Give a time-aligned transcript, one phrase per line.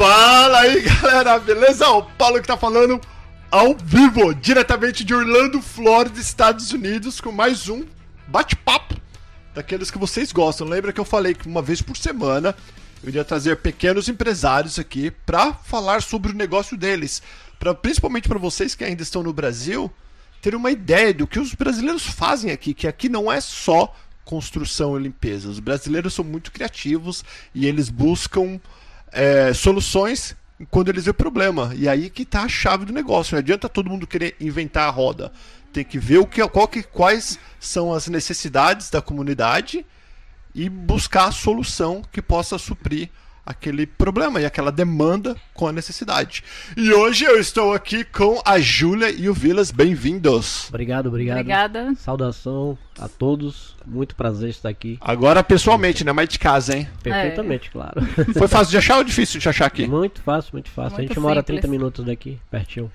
[0.00, 1.86] Fala aí, galera, beleza?
[1.90, 2.98] O Paulo que tá falando
[3.50, 7.84] ao vivo, diretamente de Orlando, Flórida, Estados Unidos, com mais um
[8.26, 8.98] bate-papo
[9.54, 10.66] daqueles que vocês gostam.
[10.66, 12.56] Lembra que eu falei que uma vez por semana
[13.02, 17.22] eu iria trazer pequenos empresários aqui para falar sobre o negócio deles,
[17.58, 19.92] para principalmente para vocês que ainda estão no Brasil
[20.40, 24.98] ter uma ideia do que os brasileiros fazem aqui, que aqui não é só construção
[24.98, 25.50] e limpeza.
[25.50, 27.22] Os brasileiros são muito criativos
[27.54, 28.58] e eles buscam
[29.12, 30.36] é, soluções
[30.70, 31.72] quando eles veem problema.
[31.74, 33.34] E aí que está a chave do negócio.
[33.34, 35.32] Não adianta todo mundo querer inventar a roda.
[35.72, 39.86] Tem que ver o que, qual que, quais são as necessidades da comunidade
[40.54, 43.08] e buscar a solução que possa suprir
[43.44, 46.44] aquele problema e aquela demanda com a necessidade.
[46.76, 50.68] E hoje eu estou aqui com a Júlia e o Vilas, bem-vindos.
[50.68, 51.38] Obrigado, obrigado.
[51.38, 51.94] Obrigada.
[51.96, 54.98] Saudação a todos, muito prazer estar aqui.
[55.00, 56.12] Agora pessoalmente, né?
[56.12, 56.88] Mais de casa, hein?
[57.02, 57.72] Perfeitamente, é.
[57.72, 58.02] claro.
[58.36, 59.86] Foi fácil de achar ou difícil de achar aqui?
[59.86, 60.92] Muito fácil, muito fácil.
[60.92, 61.22] Muito a gente simples.
[61.22, 62.90] mora 30 minutos daqui, pertinho.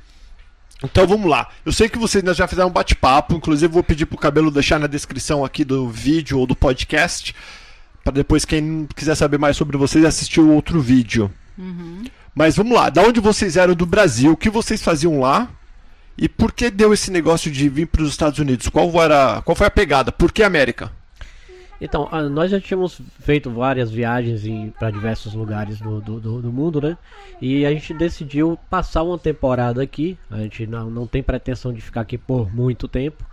[0.84, 1.50] Então vamos lá.
[1.66, 4.88] Eu sei que vocês já fizeram um bate-papo, inclusive vou pedir pro cabelo deixar na
[4.88, 7.34] descrição aqui do vídeo ou do podcast
[8.06, 11.31] para depois quem quiser saber mais sobre vocês assistir o outro vídeo.
[11.58, 12.03] Uhum.
[12.36, 15.50] Mas vamos lá, da onde vocês eram do Brasil, o que vocês faziam lá
[16.16, 18.70] e por que deu esse negócio de vir para os Estados Unidos?
[18.70, 20.12] Qual era, qual foi a pegada?
[20.12, 20.92] Por que América?
[21.81, 24.44] Então, nós já tínhamos feito várias viagens
[24.78, 26.97] para diversos lugares do, do, do, mundo, né?
[27.42, 30.17] E a gente decidiu passar uma temporada aqui.
[30.30, 33.25] A gente não, não tem pretensão de ficar aqui por muito tempo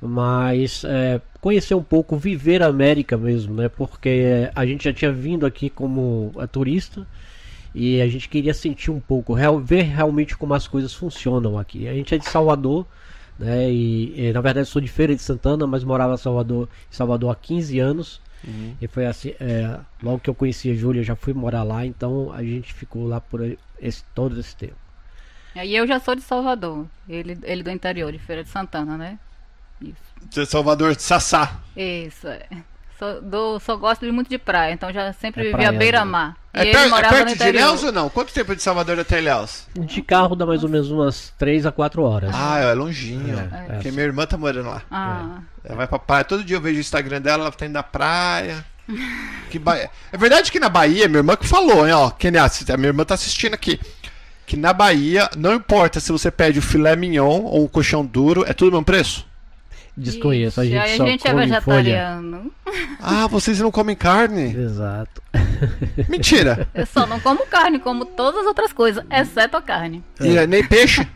[0.00, 3.68] mas é, conhecer um pouco, viver a América mesmo, né?
[3.68, 7.06] Porque a gente já tinha vindo aqui como é, turista
[7.74, 11.88] e a gente queria sentir um pouco, real, ver realmente como as coisas funcionam aqui.
[11.88, 12.86] A gente é de Salvador,
[13.38, 13.70] né?
[13.70, 17.30] E, e na verdade sou de Feira de Santana, mas morava em Salvador, em Salvador
[17.30, 18.20] há 15 anos.
[18.46, 18.74] Uhum.
[18.80, 22.32] E foi assim, é, logo que eu conheci a Júlia, já fui morar lá, então
[22.32, 23.40] a gente ficou lá por
[23.80, 24.76] esse, todo esse tempo.
[25.56, 29.18] E eu já sou de Salvador, ele, ele do interior, de Feira de Santana, né?
[29.80, 30.46] Isso.
[30.46, 31.60] Salvador de Sassá.
[31.76, 32.46] Isso, é.
[32.98, 36.36] Sou, do, só gosto de muito de praia, então já sempre é vivi a beira-mar.
[36.52, 38.10] É, per, é perto de Ilhéus ou não?
[38.10, 39.68] Quanto tempo é de Salvador até Ilhéus?
[39.72, 42.32] De carro dá mais ou menos umas 3 a 4 horas.
[42.34, 43.38] Ah, é longinho.
[43.38, 43.72] É, é.
[43.74, 44.82] Porque minha irmã tá morando lá.
[44.90, 45.38] Ah.
[45.64, 46.24] Ela vai pra praia.
[46.24, 48.64] Todo dia eu vejo o Instagram dela, ela tá indo na praia.
[49.48, 49.76] que ba...
[49.76, 52.10] É verdade que na Bahia, minha irmã que falou, hein, ó.
[52.10, 53.78] Quem a minha irmã tá assistindo aqui.
[54.44, 58.44] Que na Bahia, não importa se você pede o filé mignon ou o colchão duro,
[58.44, 59.27] é tudo o mesmo preço?
[59.98, 62.52] Desconheço, a gente a só gente é come é vegetariano.
[62.64, 62.88] Folha.
[63.00, 64.54] Ah, vocês não comem carne?
[64.54, 65.20] Exato.
[66.08, 66.68] Mentira.
[66.72, 70.04] Eu só não como carne, como todas as outras coisas, exceto a carne.
[70.20, 70.46] E é.
[70.46, 71.06] nem peixe?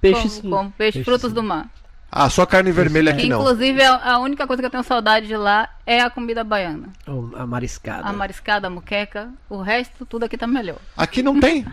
[0.00, 0.50] Peixe como, sim.
[0.50, 1.34] Como peixe, peixe frutos sim.
[1.34, 1.70] do mar.
[2.10, 3.40] Ah, só carne vermelha aqui não.
[3.40, 6.88] Inclusive, a única coisa que eu tenho saudade de lá é a comida baiana.
[7.36, 8.06] a mariscada.
[8.06, 9.30] A mariscada, a muqueca.
[9.48, 10.76] O resto, tudo aqui tá melhor.
[10.96, 11.64] Aqui não tem?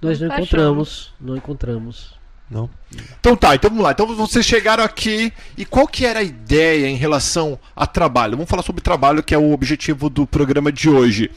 [0.00, 1.14] Nós não encontramos.
[1.20, 2.15] Não encontramos.
[2.50, 2.70] Não?
[3.18, 3.90] Então tá, então vamos lá.
[3.90, 8.36] Então vocês chegaram aqui e qual que era a ideia em relação a trabalho?
[8.36, 11.30] Vamos falar sobre trabalho, que é o objetivo do programa de hoje.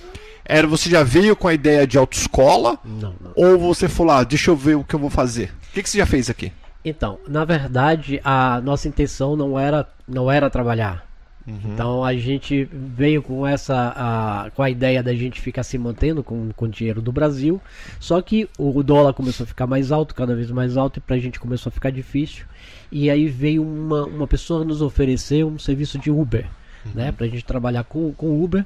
[0.45, 2.77] Era você já veio com a ideia de autoescola?
[2.83, 3.31] Não, não.
[3.35, 5.51] Ou você falou, ah, deixa eu ver o que eu vou fazer?
[5.69, 6.51] O que, que você já fez aqui?
[6.83, 11.08] Então, na verdade, a nossa intenção não era, não era trabalhar.
[11.49, 11.73] Uhum.
[11.73, 16.23] Então a gente veio com essa a, com a ideia da gente ficar se mantendo
[16.23, 17.59] com, com o dinheiro do Brasil.
[17.99, 21.17] Só que o dólar começou a ficar mais alto, cada vez mais alto, e pra
[21.17, 22.45] gente começou a ficar difícil.
[22.91, 26.45] E aí veio uma, uma pessoa nos oferecer um serviço de Uber,
[26.85, 26.91] uhum.
[26.93, 27.11] né?
[27.11, 28.65] Pra gente trabalhar com, com Uber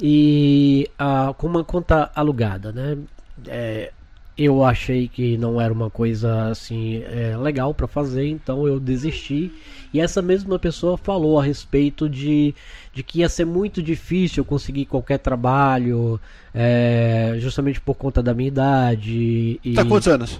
[0.00, 2.98] e a, com uma conta alugada, né?
[3.46, 3.92] É,
[4.36, 9.52] eu achei que não era uma coisa assim é, legal para fazer, então eu desisti.
[9.92, 12.54] E essa mesma pessoa falou a respeito de,
[12.94, 16.18] de que ia ser muito difícil conseguir qualquer trabalho,
[16.54, 19.60] é, justamente por conta da minha idade.
[19.62, 19.74] E...
[19.74, 20.38] Tá quantos anos?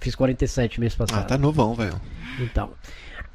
[0.00, 1.20] Fiz 47 mês passado.
[1.20, 2.00] Ah, tá novão, velho.
[2.40, 2.70] Então.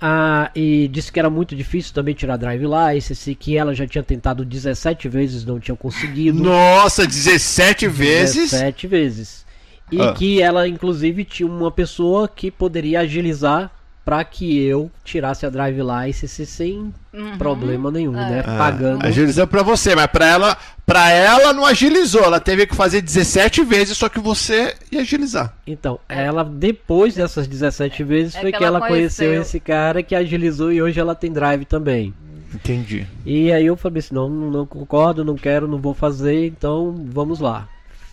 [0.01, 4.03] Ah, e disse que era muito difícil também tirar drive license, que ela já tinha
[4.03, 6.41] tentado 17 vezes, não tinha conseguido.
[6.41, 8.51] Nossa, 17 vezes?
[8.51, 9.48] 17 vezes.
[9.91, 10.13] E ah.
[10.13, 13.71] que ela, inclusive, tinha uma pessoa que poderia agilizar
[14.09, 17.37] para que eu tirasse a drive license sem uhum.
[17.37, 18.29] problema nenhum, é.
[18.29, 18.43] né?
[18.43, 19.05] Ah, Pagando.
[19.05, 23.63] Agilizou para você, mas para ela, para ela não agilizou, ela teve que fazer 17
[23.63, 25.53] vezes, só que você ia agilizar.
[25.67, 29.27] Então, ela depois dessas 17 vezes é foi que, que ela, conheceu.
[29.27, 32.11] conheceu esse cara que agilizou e hoje ela tem drive também.
[32.51, 33.05] Entendi.
[33.23, 37.39] E aí eu falei assim, não, não concordo, não quero, não vou fazer, então vamos
[37.39, 37.69] lá.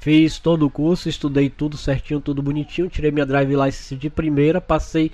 [0.06, 4.60] Fiz todo o curso, estudei tudo certinho, tudo bonitinho, tirei minha drive license de primeira,
[4.60, 5.10] passei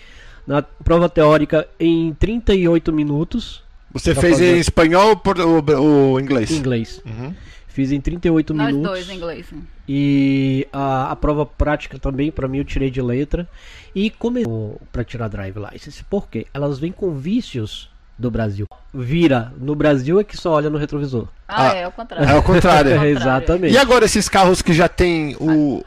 [0.46, 3.62] na prova teórica em 38 minutos,
[3.94, 6.50] Você fez fazer em espanhol ou por- o, o inglês?
[6.50, 7.00] inglês.
[7.06, 7.32] Uhum.
[7.68, 8.90] Fiz em 38 Nós minutos.
[8.90, 9.46] dois em inglês.
[9.88, 13.48] E a, a prova prática também, pra mim, eu tirei de letra.
[13.94, 16.04] E começou pra tirar drive license.
[16.04, 16.46] Por quê?
[16.52, 17.88] Elas vêm com vícios
[18.22, 18.66] do Brasil.
[18.94, 21.26] Vira, no Brasil é que só olha no retrovisor.
[21.46, 22.26] Ah, Ah, é, ao contrário.
[22.30, 22.90] É o contrário.
[22.92, 23.10] contrário.
[23.18, 23.74] Exatamente.
[23.74, 25.84] E agora esses carros que já tem o,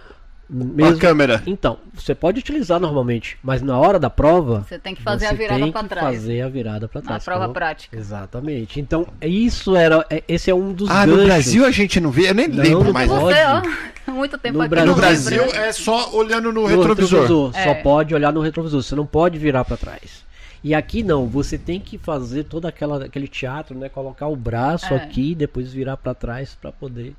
[0.48, 1.42] a Mesmo- câmera?
[1.48, 4.64] Então, você pode utilizar normalmente, mas na hora da prova.
[4.68, 6.06] Você tem que fazer a você virada que trás.
[6.16, 7.24] fazer a virada pra Na trás.
[7.26, 7.98] prova Como- prática.
[7.98, 8.80] Exatamente.
[8.80, 10.06] Então, isso era.
[10.10, 11.26] é- Esse é um dos Ah, no ganchos.
[11.28, 13.10] Brasil a gente não vê, eu nem Não, lembro não mais.
[13.10, 13.36] Você,
[14.08, 17.52] ó, muito tempo No aqui Brasil- No Brasil é só olhando no, No retrovisor.
[17.54, 17.74] Só É.
[17.76, 18.82] pode olhar no retrovisor.
[18.84, 20.24] Você não pode virar pra trás.
[20.64, 23.88] E aqui não, você tem que fazer todo aquela, aquele teatro, né?
[23.90, 24.98] Colocar o braço É.
[24.98, 27.14] aqui e depois virar pra trás pra poder.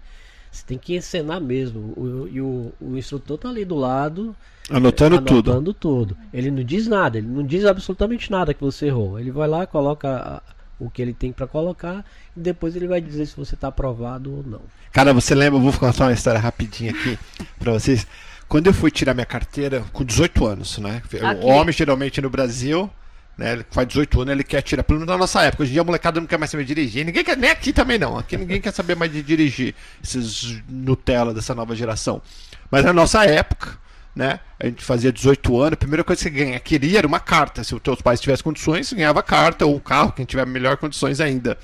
[0.50, 1.80] Você tem que encenar mesmo.
[1.96, 4.34] O, e o, o instrutor tá ali do lado,
[4.70, 5.50] Anotando, tudo.
[5.50, 6.16] anotando tudo.
[6.32, 9.18] Ele não diz nada, ele não diz absolutamente nada que você errou.
[9.20, 10.42] Ele vai lá, coloca
[10.78, 12.04] o que ele tem pra colocar
[12.36, 14.60] e depois ele vai dizer se você tá aprovado ou não.
[14.92, 15.58] Cara, você lembra?
[15.58, 17.18] Eu vou contar uma história rapidinha aqui
[17.58, 18.06] pra vocês.
[18.48, 21.02] Quando eu fui tirar minha carteira, com 18 anos, né?
[21.04, 21.44] Aqui.
[21.44, 22.88] O homem, geralmente no Brasil,
[23.36, 23.52] né?
[23.52, 24.82] Ele faz 18 anos, ele quer tirar.
[24.82, 25.62] Pelo menos na nossa época.
[25.62, 27.04] Hoje em dia a molecada não quer mais saber dirigir.
[27.04, 28.16] Ninguém quer, nem aqui também não.
[28.16, 29.74] Aqui ninguém quer saber mais de dirigir.
[30.02, 32.22] Esses Nutella dessa nova geração.
[32.70, 33.78] Mas na nossa época,
[34.14, 34.40] né?
[34.58, 37.62] A gente fazia 18 anos, a primeira coisa que você ganha, queria era uma carta.
[37.62, 40.78] Se os teus pais tivessem condições, você ganhava carta, ou um carro, quem tiver melhor
[40.78, 41.58] condições ainda.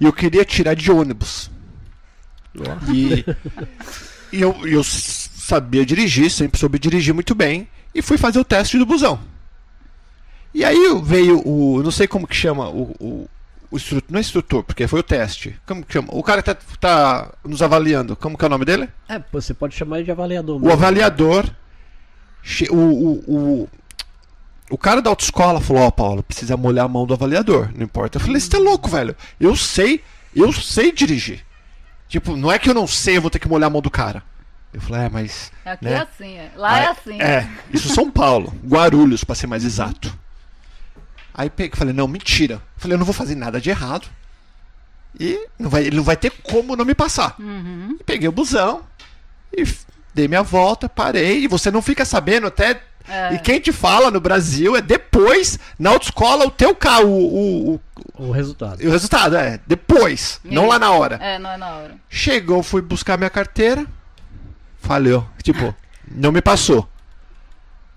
[0.00, 1.48] E eu queria tirar de ônibus.
[2.92, 3.24] E,
[4.36, 7.68] e eu, eu sabia dirigir, sempre soube dirigir muito bem.
[7.94, 9.20] E fui fazer o teste do busão.
[10.54, 11.82] E aí veio o.
[11.82, 12.94] Não sei como que chama o.
[13.00, 13.28] o,
[13.70, 15.54] o instrutor, não é instrutor, porque foi o teste.
[15.66, 16.08] Como que chama?
[16.10, 18.16] O cara que tá, tá nos avaliando.
[18.16, 18.88] Como que é o nome dele?
[19.08, 20.56] É, você pode chamar ele de avaliador.
[20.56, 20.72] O mesmo.
[20.72, 21.44] avaliador.
[22.42, 23.12] che- O, o,
[23.62, 23.68] o,
[24.70, 27.70] o cara da autoescola falou: Ó, Paulo, precisa molhar a mão do avaliador.
[27.74, 28.16] Não importa.
[28.16, 29.14] Eu falei: Você tá louco, velho?
[29.38, 30.02] Eu sei,
[30.34, 31.44] eu sei dirigir.
[32.08, 33.90] Tipo, não é que eu não sei, eu vou ter que molhar a mão do
[33.90, 34.22] cara.
[34.72, 35.52] Eu falei: É, mas.
[35.64, 35.92] Aqui né?
[35.92, 36.50] é assim, é.
[36.56, 37.20] lá é assim.
[37.20, 40.18] É, isso São Paulo, Guarulhos, pra ser mais exato.
[41.34, 42.60] Aí peguei, falei, não, mentira.
[42.76, 44.08] Falei, eu não vou fazer nada de errado.
[45.18, 47.34] E não vai, ele não vai ter como não me passar.
[47.38, 47.96] Uhum.
[47.98, 48.82] E peguei o busão
[49.56, 49.64] e
[50.14, 51.44] dei minha volta, parei.
[51.44, 52.80] E você não fica sabendo até.
[53.08, 53.34] É.
[53.34, 57.80] E quem te fala no Brasil é depois, na autoescola, o teu carro, o, o,
[58.28, 58.82] O resultado.
[58.82, 61.16] o, o resultado, é, depois, não lá na hora.
[61.16, 61.96] É, não é na hora.
[62.10, 63.86] Chegou, fui buscar minha carteira.
[64.78, 65.26] Falhou.
[65.42, 65.74] Tipo,
[66.10, 66.86] não me passou.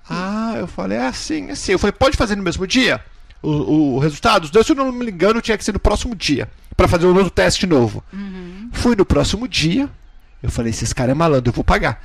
[0.10, 1.74] Ah, eu falei, é assim, é assim.
[1.74, 3.04] Eu falei, pode fazer no mesmo dia?
[3.42, 4.48] O, o, resultado?
[4.64, 6.50] Se eu não me engano, tinha que ser no próximo dia.
[6.78, 8.04] Pra fazer um outro teste novo.
[8.72, 9.90] Fui no próximo dia.
[10.42, 12.04] Eu falei, esses caras é malandro, eu vou pagar.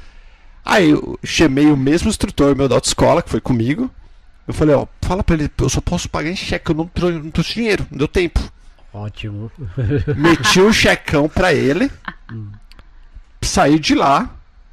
[0.64, 3.90] Aí eu chamei o mesmo instrutor meu da autoescola, que foi comigo.
[4.48, 7.10] Eu falei, ó, fala pra ele, eu só posso pagar em cheque, eu não, tro-
[7.10, 8.40] não trouxe dinheiro, não deu tempo.
[8.92, 9.50] Ótimo.
[10.16, 11.90] Meti um checão pra ele.
[13.42, 14.30] Saí de lá.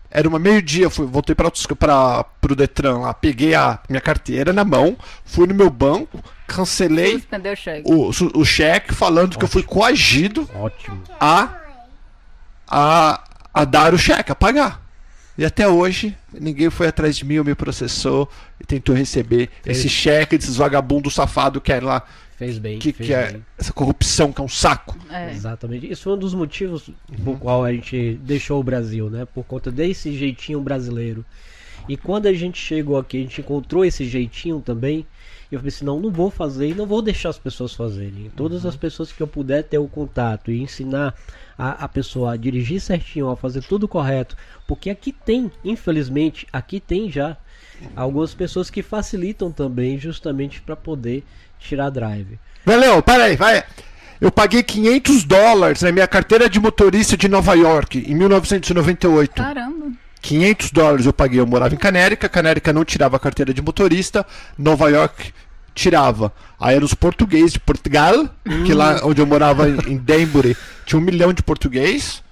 [0.09, 4.63] Era uma meio-dia, fui- voltei para para pro Detran lá, peguei a minha carteira na
[4.63, 4.95] mão,
[5.25, 6.23] fui no meu banco,
[6.55, 7.91] cancelei Suspendeu o cheque.
[7.91, 11.01] o, o cheque falando que eu fui coagido Ótimo.
[11.19, 11.57] a,
[12.67, 13.23] a
[13.53, 14.81] a dar o cheque, a pagar.
[15.37, 18.27] E até hoje ninguém foi atrás de mim, ou me processou
[18.59, 22.03] e tentou receber esse cheque desses vagabundos safados que é lá,
[22.35, 22.79] Fez bem.
[22.79, 23.45] que, fez que é bem.
[23.59, 24.97] essa corrupção que é um saco.
[25.09, 25.31] É.
[25.31, 25.91] Exatamente.
[25.91, 26.89] Isso foi um dos motivos
[27.23, 29.25] por qual a gente deixou o Brasil, né?
[29.25, 31.23] Por conta desse jeitinho brasileiro.
[31.87, 35.05] E quando a gente chegou aqui, a gente encontrou esse jeitinho também.
[35.51, 38.31] E eu falei assim, não, não vou fazer e não vou deixar as pessoas fazerem.
[38.35, 41.13] Todas as pessoas que eu puder ter o contato e ensinar
[41.57, 44.35] a, a pessoa a dirigir certinho, a fazer tudo correto.
[44.67, 47.37] Porque aqui tem, infelizmente, aqui tem já
[47.95, 51.23] algumas pessoas que facilitam também justamente para poder
[51.59, 52.39] tirar drive.
[52.65, 53.63] Valeu, para aí, vai.
[54.19, 59.33] Eu paguei 500 dólares na minha carteira de motorista de Nova York em 1998.
[59.35, 60.02] Caramba.
[60.23, 61.39] 500 dólares eu paguei.
[61.39, 64.25] Eu morava em Canérica, Canérica não tirava a carteira de motorista,
[64.57, 65.33] Nova York
[65.75, 66.31] tirava.
[66.59, 68.29] Aí eram os portugueses de Portugal,
[68.65, 72.23] que lá onde eu morava em Danbury tinha um milhão de português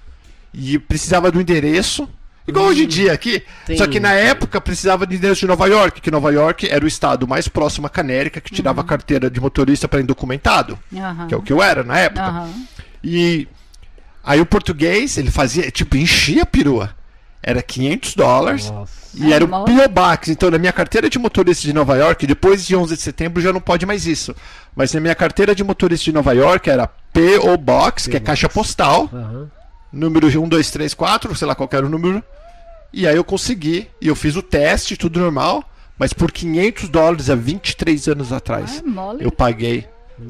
[0.54, 2.08] e precisava do endereço.
[2.48, 3.42] Igual hoje em dia aqui.
[3.66, 6.84] Tem Só que na época precisava de endereço de Nova York, que Nova York era
[6.84, 11.26] o estado mais próximo à Canérica que tirava a carteira de motorista para indocumentado, Aham.
[11.26, 12.24] que é o que eu era na época.
[12.24, 12.50] Aham.
[13.04, 13.46] E
[14.24, 17.01] aí o português, ele fazia, tipo, enchia a perua.
[17.42, 18.70] Era 500 dólares.
[18.70, 18.92] Nossa.
[19.14, 19.88] E É, era um mó- P.O.
[19.88, 20.30] Box.
[20.30, 23.52] Então, na minha carteira de motorista de Nova York, depois de 11 de setembro já
[23.52, 24.34] não pode mais isso.
[24.76, 27.56] Mas na minha carteira de motorista de Nova York era P.O.
[27.56, 29.50] Box, que é caixa postal, Aham.
[29.92, 32.22] número 1, 2, 3, 4, sei lá qual era o número.
[32.92, 35.64] E aí eu consegui, e eu fiz o teste, tudo normal.
[35.98, 39.22] Mas por 500 dólares há 23 anos atrás, Ah, mole.
[39.24, 39.86] eu paguei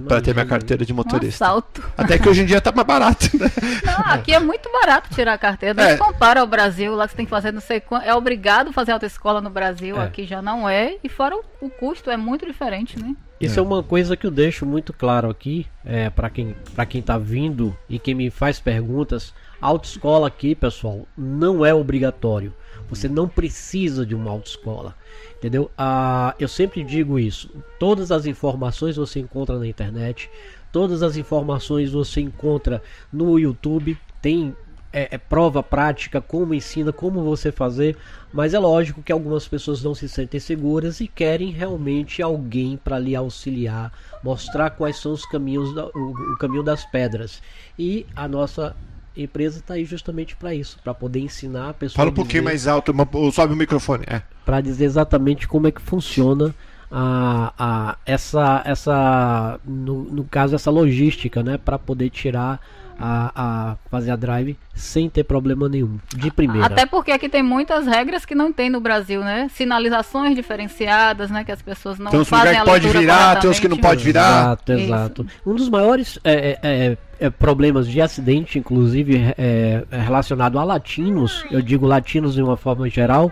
[0.09, 1.45] pra ter minha carteira de Um motorista.
[1.45, 1.83] assalto.
[1.97, 3.51] Até que hoje em dia tá mais barato, né?
[3.85, 5.75] Não, aqui é muito barato tirar a carteira.
[5.75, 5.93] Não É.
[5.93, 8.05] se compara ao Brasil, lá que você tem que fazer não sei quanto.
[8.05, 10.05] É obrigado a fazer autoescola no Brasil, É.
[10.05, 10.97] aqui já não é.
[11.03, 13.15] E fora o, o custo é muito diferente, né?
[13.41, 13.63] Isso é.
[13.63, 17.77] uma coisa que eu deixo muito claro aqui, é, para quem, pra quem tá vindo
[17.89, 19.35] e quem me faz perguntas.
[19.61, 22.53] A autoescola aqui, pessoal, não é obrigatório.
[22.89, 24.95] Você não precisa de uma autoescola.
[25.37, 25.71] Entendeu?
[25.77, 27.49] Ah, eu sempre digo isso.
[27.79, 30.29] Todas as informações você encontra na internet.
[30.71, 33.97] Todas as informações você encontra no YouTube.
[34.21, 34.55] Tem
[34.93, 37.97] é, é prova prática, como ensina, como você fazer.
[38.33, 42.99] Mas é lógico que algumas pessoas não se sentem seguras e querem realmente alguém para
[42.99, 47.41] lhe auxiliar, mostrar quais são os caminhos, da- o, o caminho das pedras.
[47.79, 48.77] E a nossa
[49.17, 51.97] empresa está aí justamente para isso, para poder ensinar a pessoa.
[51.97, 54.05] Fala um pouquinho mais alto, uma- sobe o microfone.
[54.07, 54.23] É.
[54.45, 56.55] Para dizer exatamente como é que funciona
[56.91, 62.61] a, a essa essa no, no caso essa logística, né, para poder tirar
[62.99, 66.67] a, a fazer a drive sem ter problema nenhum de primeira.
[66.67, 69.49] Até porque aqui tem muitas regras que não tem no Brasil, né?
[69.53, 71.45] Sinalizações diferenciadas, né?
[71.45, 74.05] Que as pessoas não Tem uns fazem que pode virar, tem uns que não pode
[74.05, 74.43] virar.
[74.43, 74.83] Exato, Isso.
[74.83, 75.27] exato.
[75.47, 80.65] Um dos maiores é, é, é, é, problemas de acidente, inclusive é, é relacionado a
[80.65, 83.31] latinos, eu digo latinos de uma forma geral,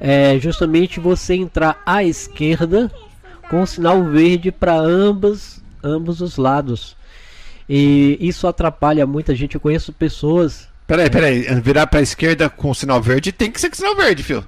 [0.00, 2.90] é justamente você entrar à esquerda
[3.48, 6.96] com o sinal verde para ambas ambos os lados.
[7.72, 9.54] E isso atrapalha muita gente.
[9.54, 10.68] Eu conheço pessoas.
[10.88, 11.42] Peraí, peraí.
[11.60, 14.44] Virar pra esquerda com sinal verde tem que ser com sinal verde, filho.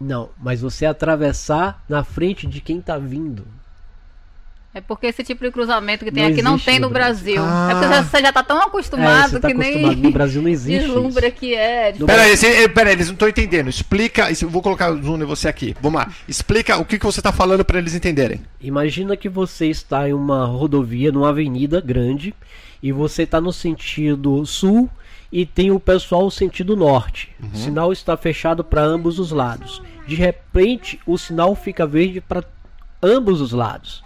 [0.00, 3.46] Não, mas você atravessar na frente de quem tá vindo.
[4.74, 7.40] É porque esse tipo de cruzamento que tem Não aqui não tem no no Brasil.
[7.40, 7.68] Ah.
[7.70, 9.94] É porque você já tá tão É, acostumado você tá que acostumado.
[9.94, 10.80] nem No Brasil não existe.
[10.86, 11.36] deslumbra isso.
[11.36, 11.94] que é.
[11.96, 13.68] No Peraí, eh, peraí, eles não estão entendendo.
[13.68, 14.28] Explica.
[14.42, 15.76] Eu vou colocar o zoom em você aqui.
[15.80, 16.10] Vamos lá.
[16.26, 18.40] Explica o que, que você tá falando pra eles entenderem.
[18.60, 22.34] Imagina que você está em uma rodovia, numa avenida grande,
[22.82, 24.90] e você está no sentido sul
[25.30, 27.30] e tem o pessoal no sentido norte.
[27.52, 29.80] O sinal está fechado para ambos os lados.
[30.06, 32.42] De repente, o sinal fica verde para
[33.02, 34.02] ambos os lados.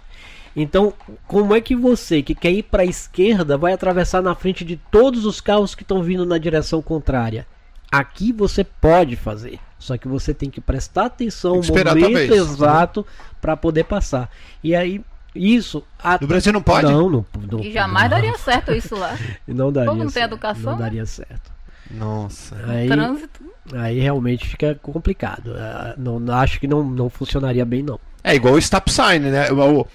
[0.55, 0.93] Então,
[1.27, 4.77] como é que você que quer ir para a esquerda vai atravessar na frente de
[4.91, 7.45] todos os carros que estão vindo na direção contrária?
[7.91, 12.31] Aqui você pode fazer, só que você tem que prestar atenção no momento vez.
[12.31, 13.05] exato
[13.41, 14.29] para poder passar.
[14.63, 15.01] E aí
[15.33, 16.85] isso a- No Brasil não pode?
[16.91, 19.17] Não, não, não E jamais não, daria certo isso lá.
[19.47, 19.89] Não daria.
[19.89, 20.83] Como não tem certo, educação, Não né?
[20.85, 21.51] daria certo.
[21.89, 22.55] Nossa.
[22.67, 23.39] Aí, Trânsito.
[23.73, 25.53] aí realmente fica complicado.
[25.57, 27.99] Ah, Não, não- acho que não, não funcionaria bem não.
[28.23, 29.51] É igual o stop sign, né?
[29.51, 29.87] O-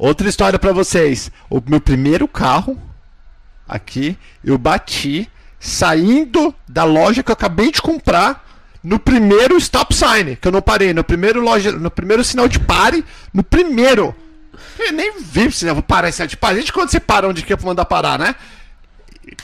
[0.00, 1.30] Outra história pra vocês.
[1.50, 2.80] O meu primeiro carro
[3.68, 8.48] aqui, eu bati saindo da loja que eu acabei de comprar
[8.82, 12.58] no primeiro stop sign, que eu não parei, no primeiro loja, no primeiro sinal de
[12.58, 14.14] pare, no primeiro.
[14.78, 16.54] Eu nem vi se eu vou parar esse sinal de pare.
[16.54, 18.34] Desde quando você para onde que eu vou mandar parar, né?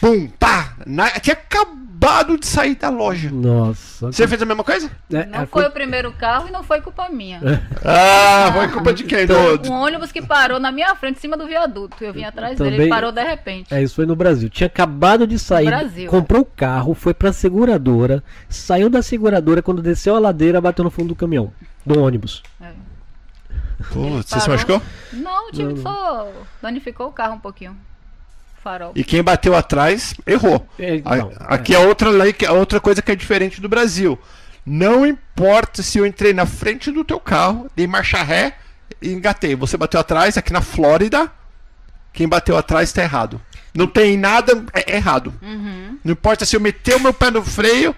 [0.00, 0.74] Pum, pá.
[0.86, 3.30] Na, tinha acabado de sair da loja.
[3.30, 4.12] Nossa.
[4.12, 4.90] Você fez a mesma coisa?
[5.12, 7.40] É, Não é, foi o primeiro carro e não foi culpa minha.
[7.84, 9.26] Ah, foi culpa de quem?
[9.26, 11.96] Do, do- Um ônibus que parou na minha frente, em cima do viaduto.
[12.04, 13.72] Eu vim atrás dele, Também- ele parou de repente.
[13.74, 14.48] É, isso foi no Brasil.
[14.50, 16.10] Tinha acabado de sair, Brasil.
[16.10, 20.90] comprou o carro, foi pra seguradora, saiu da seguradora, quando desceu a ladeira, bateu no
[20.90, 21.52] fundo do caminhão,
[21.84, 22.42] do ônibus.
[22.60, 22.70] É.
[23.92, 24.80] Putz, você se machucou?
[25.12, 25.82] Não, o time Não, não.
[25.82, 26.28] só
[26.62, 27.76] danificou o carro um pouquinho.
[28.66, 28.92] Farol.
[28.96, 30.68] E quem bateu atrás errou.
[30.76, 33.68] É, A- não, Aqui é outra lei, que é outra coisa que é diferente do
[33.68, 34.18] Brasil.
[34.64, 38.56] Não importa se eu entrei na frente do teu carro, dei marcha ré
[39.00, 39.54] e engatei.
[39.54, 41.30] Você bateu atrás, aqui na Flórida,
[42.12, 43.40] quem bateu atrás tá errado.
[43.72, 45.32] Não tem nada é é errado.
[45.40, 45.98] Uhum.
[46.02, 47.94] Não importa se eu meter o meu pé no freio,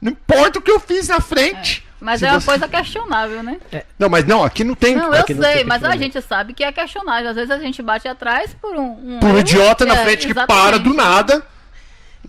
[0.00, 1.84] não importa o que eu fiz na frente.
[2.00, 3.58] Mas Se é uma você- coisa questionável, né?
[3.98, 4.94] Não, mas não, aqui não tem.
[4.94, 7.30] Não, eu Aqui não tem sei, mas a gente sabe que é questionável.
[7.30, 9.16] Às vezes a gente bate atrás por um.
[9.16, 10.64] um Por um idiota na É, frente que exatamente.
[10.66, 11.42] para do nada.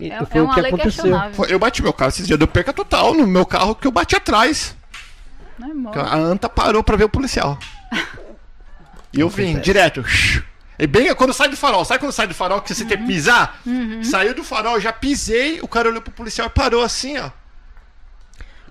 [0.00, 1.14] E É, foi é o uma que lei aconteceu.
[1.48, 4.16] Eu bati meu carro esses dias, deu perca total no meu carro que eu bati
[4.16, 4.74] atrás.
[5.58, 5.98] Né, amor?
[5.98, 7.58] A anta parou pra ver o policial.
[9.12, 10.04] E eu vim, direto.
[10.78, 13.04] E bem quando sai do farol, sabe quando sai do farol que você tem que
[13.06, 13.58] pisar?
[14.04, 17.30] Saiu do farol, já pisei, o cara olhou pro policial e parou assim, ó.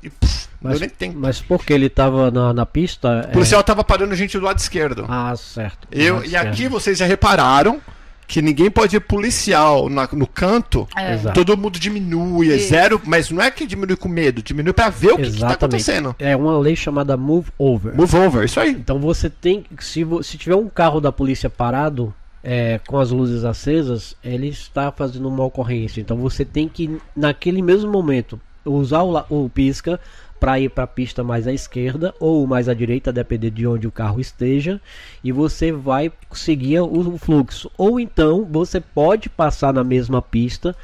[0.04, 1.18] E pff, Mas, deu nem tempo.
[1.20, 3.26] mas porque ele tava na, na pista.
[3.30, 5.06] O policial tava parando gente do lado esquerdo.
[5.08, 5.88] Ah, certo.
[5.92, 6.48] eu, e certo.
[6.48, 7.80] aqui vocês já repararam
[8.28, 10.86] que ninguém pode ir policial na- no canto.
[10.98, 11.16] É.
[11.32, 15.14] Todo mundo diminui, é zero, mas não é que diminui com medo, diminui pra ver
[15.14, 15.56] o que, que tá Exatamente.
[15.56, 16.16] acontecendo.
[16.20, 17.96] É uma lei chamada Move Over.
[17.96, 18.72] Move over, isso aí.
[18.72, 19.64] Então você tem.
[19.80, 24.92] Se, se tiver um carro da polícia parado é, com as luzes acesas, ele está
[24.92, 26.02] fazendo uma ocorrência.
[26.02, 30.00] Então você tem que, naquele mesmo momento, usar o, o pisca
[30.40, 33.88] para ir para a pista mais à esquerda ou mais à direita, depender de onde
[33.88, 34.80] o carro esteja,
[35.24, 37.72] e você vai seguir o fluxo.
[37.78, 40.76] Ou então você pode passar na mesma pista,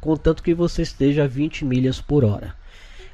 [0.00, 2.54] contanto que você esteja a 20 milhas por hora.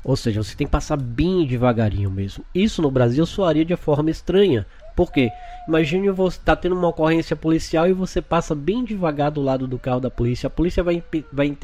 [0.04, 2.44] Ou seja, você tem que passar bem devagarinho mesmo.
[2.54, 4.64] Isso no Brasil soaria de forma estranha.
[4.96, 5.30] Por quê?
[5.68, 9.78] Imagine você tá tendo uma ocorrência policial e você passa bem devagar do lado do
[9.78, 10.46] carro da polícia.
[10.46, 11.02] A polícia vai,
[11.32, 11.56] vai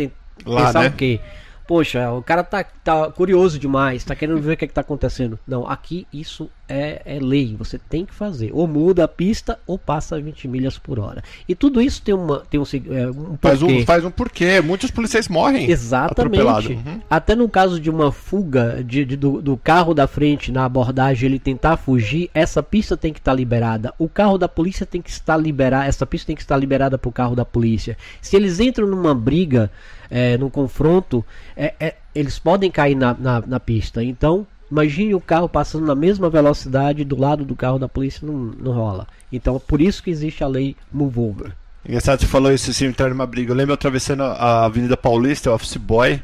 [0.44, 0.88] Lá, pensar né?
[0.88, 1.20] o quê?
[1.66, 4.82] Poxa, o cara tá, tá curioso demais, tá querendo ver o que, é que tá
[4.82, 5.38] acontecendo.
[5.46, 8.50] Não, aqui isso é, é lei, você tem que fazer.
[8.52, 11.22] Ou muda a pista ou passa 20 milhas por hora.
[11.48, 14.60] E tudo isso tem, uma, tem um, é, um Faz um, faz um porquê.
[14.60, 15.70] Muitos policiais morrem.
[15.70, 16.72] Exatamente.
[16.72, 17.00] Uhum.
[17.08, 21.28] Até no caso de uma fuga de, de- do, do carro da frente na abordagem,
[21.28, 23.92] ele tentar fugir, essa pista tem que estar liberada.
[23.98, 25.88] O carro da polícia tem que estar liberado.
[25.88, 27.96] Essa pista tem que estar liberada para o carro da polícia.
[28.20, 29.70] Se eles entram numa briga,
[30.10, 31.24] é, num confronto,
[31.56, 34.02] é, é, eles podem cair na, na, na pista.
[34.02, 38.34] Então, imagine o carro passando na mesma velocidade do lado do carro da polícia, não,
[38.34, 39.06] não rola.
[39.32, 41.52] Então, por isso que existe a lei Move Over.
[41.86, 43.52] Engraçado, você falou isso assim, entrar numa briga.
[43.52, 46.20] Eu lembro eu atravessando a Avenida Paulista, o Office Boy.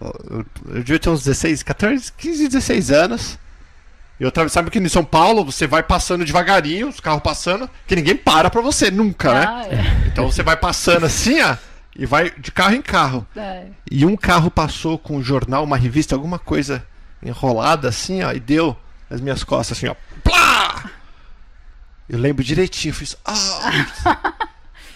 [0.00, 3.38] Eu, eu devia ter uns 16, 14, 15, 16 anos.
[4.18, 7.94] E eu atravessava aqui em São Paulo, você vai passando devagarinho, os carros passando, que
[7.94, 9.46] ninguém para pra você, nunca, né?
[9.48, 10.06] Ah, é.
[10.12, 11.56] Então você vai passando assim, ó,
[11.96, 13.26] e vai de carro em carro.
[13.36, 13.64] É.
[13.90, 16.84] E um carro passou com um jornal, uma revista, alguma coisa
[17.22, 18.76] enrolada assim, ó, e deu
[19.08, 19.94] nas minhas costas assim, ó.
[20.24, 20.90] Plá!
[22.08, 23.16] Eu lembro direitinho, fiz.
[23.24, 24.32] Ah!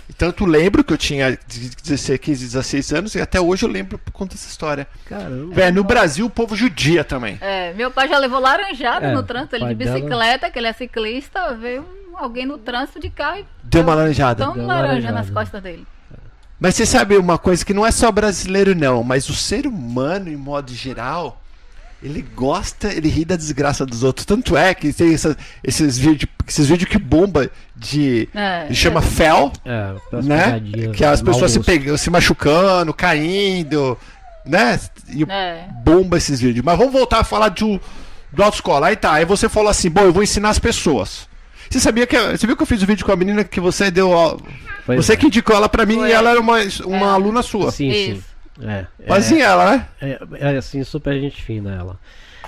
[0.08, 1.36] E tanto lembro que eu tinha
[1.82, 4.86] 16, 15, 16 anos e até hoje eu lembro por conta dessa história.
[5.06, 5.52] Caramba.
[5.54, 7.38] Véi, no Brasil o povo judia também.
[7.40, 10.68] É, meu pai já levou laranjada É, no trânsito, ele de dela- bicicleta, que ele
[10.68, 14.44] é ciclista, veio alguém no trânsito de carro e Deu uma laranjada.
[14.44, 15.14] tão Deu laranja laranjada.
[15.14, 15.84] nas costas dele.
[16.58, 20.28] Mas você sabe uma coisa que não é só brasileiro não, mas o ser humano
[20.28, 21.42] em modo geral,
[22.02, 24.24] ele gosta, ele ri da desgraça dos outros.
[24.26, 29.52] Tanto é que tem essa- esses vídeos, esses vídeos que bomba de É, chama fel,
[29.64, 30.62] É, né?
[30.94, 33.98] Que as pessoas se, pegam, se machucando, caindo,
[34.44, 34.78] né?
[35.08, 35.66] E É.
[35.84, 36.64] bomba esses vídeos.
[36.64, 37.80] Mas vamos voltar a falar do,
[38.32, 38.88] do autoescola.
[38.88, 41.26] Aí tá, aí você falou assim, bom, eu vou ensinar as pessoas.
[41.68, 42.16] Você sabia que.
[42.16, 44.10] Você viu que eu fiz o vídeo com a menina que você deu.
[44.84, 45.16] Pois você é.
[45.16, 46.10] que indicou ela pra mim Foi.
[46.10, 47.10] e ela era uma, uma É.
[47.10, 47.72] aluna sua.
[47.72, 48.22] Sim, sim.
[48.62, 49.86] É, é, Fazinha ela, né?
[50.00, 50.18] é,
[50.54, 51.98] é assim, super gente fina ela.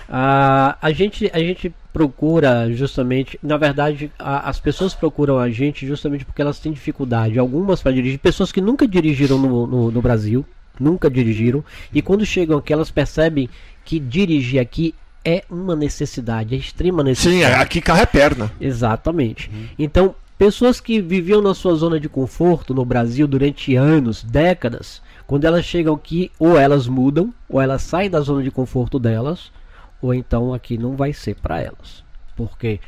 [0.08, 5.86] Ah, a, gente, a gente procura justamente, na verdade, a- as pessoas procuram a gente
[5.86, 7.38] justamente porque elas têm dificuldade.
[7.38, 10.46] Algumas para dirigir, pessoas que nunca dirigiram no, no, no Brasil,
[10.80, 13.50] nunca dirigiram, e quando chegam aqui elas percebem
[13.84, 14.94] que dirigir aqui
[15.24, 17.54] é uma necessidade, é extrema Sim, necessidade.
[17.62, 18.50] aqui carro é perna.
[18.58, 19.50] Exatamente.
[19.78, 25.44] Então, pessoas que viviam na sua zona de conforto no Brasil durante anos, décadas, quando
[25.44, 29.52] elas chegam aqui, ou elas mudam, ou elas saem da zona de conforto delas,
[30.00, 32.02] ou então aqui não vai ser para elas.
[32.34, 32.80] Porque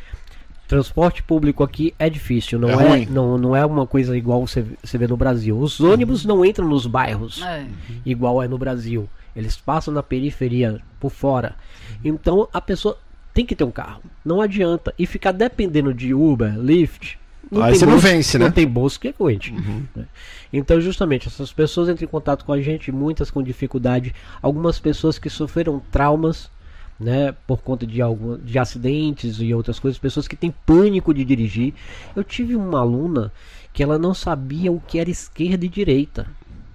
[0.66, 4.64] transporte público aqui é difícil, não É é, não, não é uma coisa igual você,
[4.82, 5.58] você vê no Brasil.
[5.58, 7.66] Os ônibus não entram nos bairros É.
[8.06, 9.06] igual é no Brasil.
[9.36, 11.54] Eles passam na periferia por fora.
[12.02, 12.96] Então a pessoa
[13.34, 14.00] tem que ter um carro.
[14.24, 14.94] Não adianta.
[14.98, 17.19] E ficar dependendo de Uber, Lyft.
[17.52, 18.44] Aí você não bolso- vence, né?
[18.46, 19.52] Não tem bolso que aguente.
[19.52, 20.06] né?
[20.52, 24.14] Então, justamente, essas pessoas entram em contato com a gente, muitas com dificuldade.
[24.42, 26.50] Algumas pessoas que sofreram traumas,
[26.98, 29.98] né, por conta de, algum, de acidentes e outras coisas.
[29.98, 31.72] Pessoas que têm pânico de dirigir.
[32.14, 33.32] Eu tive uma aluna
[33.72, 36.26] que ela não sabia o que era esquerda e direita.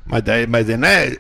[0.06, 1.18] Mas daí, mas daí não é.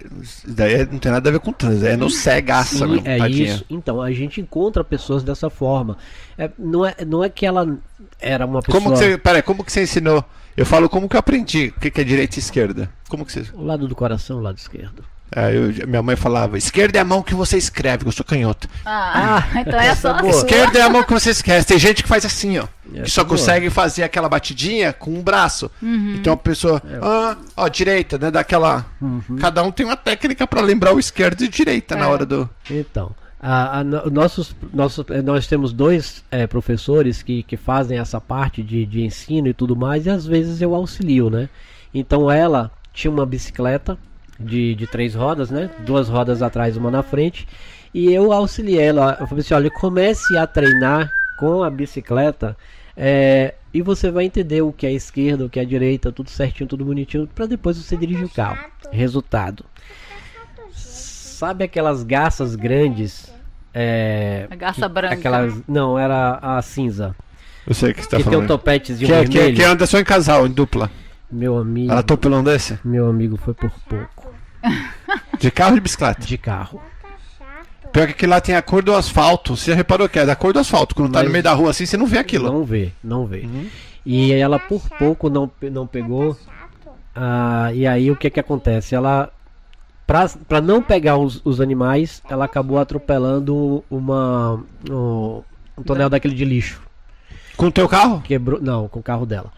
[0.47, 3.53] Daí não tem nada a ver com trânsito, é no cegaça, Sim, mesmo, é tadinha.
[3.55, 3.65] isso.
[3.67, 5.97] Então, a gente encontra pessoas dessa forma.
[6.37, 7.77] É, não, é, não é que ela
[8.19, 8.81] era uma pessoa.
[8.81, 9.17] Como que você.
[9.17, 10.23] Peraí, como que você ensinou?
[10.55, 12.89] Eu falo como que eu aprendi o que que é direita e esquerda.
[13.09, 13.45] Como que você.
[13.53, 15.03] O lado do coração, o lado esquerdo.
[15.31, 18.69] É, eu- minha mãe falava, esquerda é a mão que você escreve, eu sou canhoto.
[18.85, 20.31] Ah, então é só é boa.
[20.31, 21.67] Esquerda é a mão que você esquece.
[21.67, 22.67] Tem gente que faz assim, ó.
[22.93, 23.37] Essa Que só é boa.
[23.37, 25.69] consegue fazer aquela batidinha com um braço.
[25.81, 26.15] Uhum.
[26.19, 26.81] Então a pessoa.
[27.01, 28.29] Ah, ó, direita, né?
[28.31, 28.85] Daquela.
[29.39, 32.07] Cada um tem uma técnica pra lembrar o esquerdo e direita na É.
[32.07, 32.47] hora do.
[32.69, 33.11] Então,
[33.41, 38.21] a- a no- nossos, nossos, eh, nós temos dois eh, professores que, que fazem essa
[38.21, 41.49] parte de, de ensino e tudo mais, e às vezes eu auxilio, né?
[41.93, 43.97] Então ela tinha uma bicicleta
[44.39, 45.69] de, de três rodas, né?
[45.85, 47.47] Duas rodas atrás, uma na frente,
[47.93, 49.17] e eu auxiliei ela.
[49.19, 52.55] Eu falei assim: olha, comece a treinar com a bicicleta.
[52.97, 56.67] eh, e você vai entender o que é esquerda, o que é direita, tudo certinho,
[56.69, 58.57] tudo bonitinho, para depois você dirigir o carro.
[58.89, 59.65] Resultado.
[60.71, 63.31] Sabe aquelas garças grandes?
[63.73, 65.15] É, A garça que- branca.
[65.15, 67.13] Aquelas, não, era a cinza.
[67.67, 68.47] Eu sei o que você tá que tem um falando.
[68.47, 69.57] topetezinho Que, é- que, é- vermelho.
[69.57, 70.89] que anda só em casal, em dupla.
[71.31, 72.77] Meu amigo, Ela atropelou um desse?
[72.83, 74.33] meu amigo foi por pouco.
[75.39, 76.25] De carro ou de bicicleta?
[76.25, 76.81] De carro.
[77.91, 79.55] Pior que lá tem a cor do asfalto.
[79.55, 80.93] Você já reparou que é da cor do asfalto.
[80.95, 82.51] Quando tá Mas- no meio da rua assim, você não vê aquilo.
[82.51, 83.47] Não vê, não vê.
[84.05, 86.37] E ela por pouco não, não pegou.
[87.15, 88.93] ah, e aí o que que acontece?
[88.95, 89.31] Ela
[90.05, 95.41] pra, pra não pegar os, os animais, ela acabou atropelando uma um,
[95.77, 96.81] um tonel daquele de lixo.
[97.55, 98.21] Com o teu carro?
[98.21, 99.51] Quebrou, não, com o carro dela.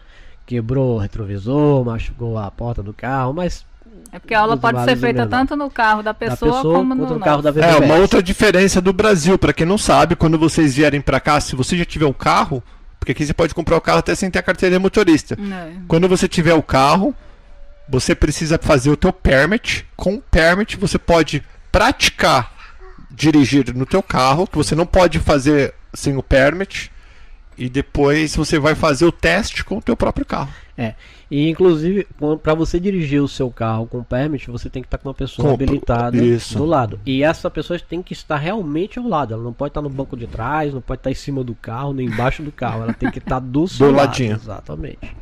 [0.48, 3.66] Quebrou o retrovisor, machucou a porta do carro, mas
[4.10, 6.94] É porque a aula pode ser feita tanto no carro da da pessoa, pessoa como
[6.94, 7.50] no, quanto no carro da.
[7.60, 11.38] É, uma outra diferença do Brasil, pra quem não sabe, quando vocês vierem pra cá,
[11.38, 12.62] se você já tiver um carro,
[12.98, 15.34] porque aqui você pode comprar o carro até sem ter a carteira de motorista.
[15.38, 15.72] É.
[15.86, 17.14] Quando você tiver o carro,
[17.86, 19.86] você precisa fazer o teu permit.
[19.96, 22.50] Com o permit você pode praticar
[23.10, 26.90] dirigir no teu carro, que você não pode fazer sem o permit.
[27.58, 30.48] E depois você vai fazer o teste com o teu próprio carro.
[30.76, 30.94] É.
[31.28, 32.06] E inclusive,
[32.42, 35.48] para você dirigir o seu carro com permit, você tem que estar com uma pessoa
[35.48, 36.56] Com- habilitada isso.
[36.56, 37.00] do lado.
[37.04, 39.34] E essa pessoa tem que estar realmente ao lado.
[39.34, 41.92] Ela não pode estar no banco de trás, não pode estar em cima do carro,
[41.92, 42.84] nem embaixo do carro.
[42.84, 43.96] Ela tem que estar do seu lado.
[44.06, 44.36] ladinho.
[44.36, 45.16] Exatamente.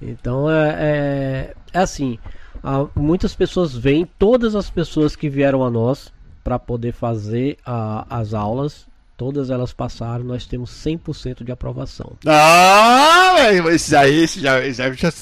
[0.00, 2.18] Então é, é, é assim.
[2.62, 6.12] ah, muitas pessoas vêm, todas as pessoas que vieram a nós
[6.44, 10.24] para poder fazer ah, as aulas, todas elas passaram.
[10.24, 12.12] Nós temos 100% de aprovação.
[12.26, 15.12] Ah, velho, esse aí, esse já, esse já, já-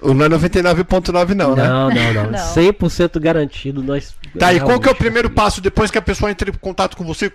[0.00, 1.66] o não é 99.9 não, né?
[1.66, 2.30] Não, não, não.
[2.32, 2.38] Não.
[2.54, 3.82] 100% garantido.
[3.82, 6.52] Nós Tá, e qual que é o primeiro passo depois que a pessoa entra em
[6.54, 7.32] contato com você?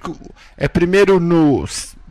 [0.57, 1.65] É primeiro no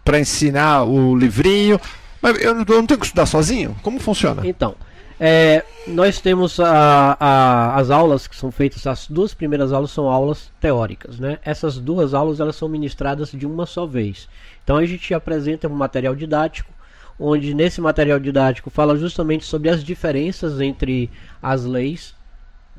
[0.05, 1.81] para ensinar o livrinho.
[2.21, 3.77] Mas eu não, eu não tenho que estudar sozinho?
[3.83, 4.43] Como funciona?
[4.47, 4.75] Então,
[5.21, 10.09] é, nós temos a- a- as aulas que são feitas, as duas primeiras aulas são
[10.09, 11.39] aulas teóricas, né?
[11.45, 14.29] Essas duas aulas elas são ministradas de uma só vez.
[14.63, 16.73] Então a gente apresenta um material didático,
[17.21, 21.11] onde nesse material didático fala justamente sobre as diferenças entre
[21.43, 22.15] as leis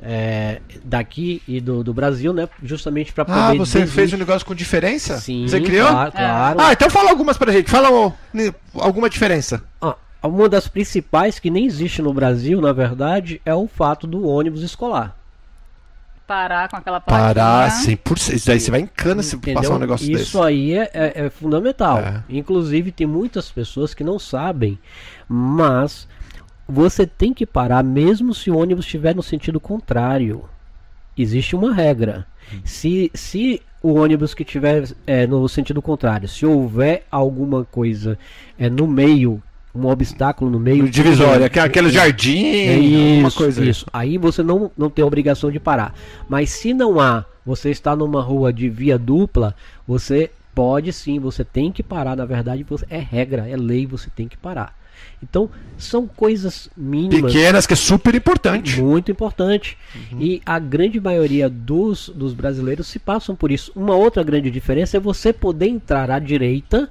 [0.04, 2.50] é, daqui e do, do Brasil, né?
[2.62, 5.18] Justamente para poder Ah, você dizer- fez um negócio com diferença?
[5.20, 5.88] Sim, Você criou?
[5.88, 6.60] claro, claro.
[6.60, 7.72] Ah, então fala algumas pra gente.
[7.72, 7.88] Fala
[8.74, 9.64] alguma diferença.
[9.82, 9.96] Ah,
[10.26, 14.62] uma das principais que nem existe no Brasil, na verdade, é o fato do ônibus
[14.62, 15.16] escolar.
[16.28, 17.36] Parar com aquela plaquinha.
[17.36, 18.34] Parar 100%.
[18.34, 19.62] Isso daí você vai em cana se Entendeu?
[19.62, 20.48] passar um negócio Isso desse.
[20.48, 22.00] aí é, é- é fundamental.
[22.00, 22.24] É.
[22.28, 24.80] Inclusive, tem muitas pessoas que não sabem,
[25.30, 26.08] mas
[26.68, 30.46] você tem que parar mesmo se o ônibus estiver no sentido contrário.
[31.16, 32.26] Existe uma regra.
[32.64, 38.18] Se, se o ônibus que estiver é, no sentido contrário, se houver alguma coisa
[38.58, 39.42] é, no meio,
[39.76, 40.84] um obstáculo no meio.
[40.84, 43.62] No divisório, aquele, aquele jardim, É isso, coisa.
[43.62, 43.70] aí.
[43.70, 43.86] isso.
[43.92, 45.94] Aí você não, não tem obrigação de parar.
[46.30, 49.54] Mas se não há, você está numa rua de via dupla,
[49.88, 52.16] você pode sim, você tem que parar.
[52.16, 54.74] Na verdade, você, é regra, é lei, você tem que parar.
[55.22, 57.34] Então, são coisas mínimas.
[57.34, 58.82] Pequenas, que é super importante.
[58.82, 59.78] Muito importante.
[60.20, 63.72] E a grande maioria dos, dos brasileiros se passam por isso.
[63.76, 66.90] Uma outra grande diferença é você poder entrar à direita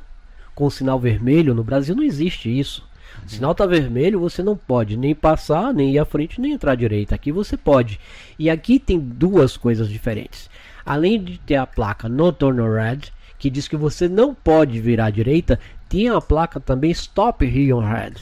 [0.54, 1.54] com sinal vermelho.
[1.54, 2.86] No Brasil não existe isso.
[3.24, 6.72] O sinal está vermelho, você não pode nem passar, nem ir à frente, nem entrar
[6.72, 7.14] à direita.
[7.14, 7.98] Aqui você pode.
[8.38, 10.50] E aqui tem duas coisas diferentes.
[10.84, 15.06] Além de ter a placa No Turn Red, que diz que você não pode virar
[15.06, 18.14] à direita, tem a placa também Stop Here on Red,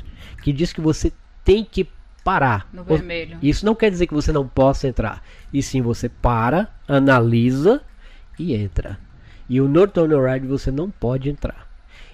[0.42, 1.12] que diz que você
[1.44, 1.88] tem que
[2.22, 2.68] parar.
[2.72, 3.38] No vermelho.
[3.42, 5.22] Isso não quer dizer que você não possa entrar.
[5.52, 7.82] E sim, você para, analisa
[8.38, 8.98] e entra.
[9.48, 11.71] E o No Turn Red você não pode entrar.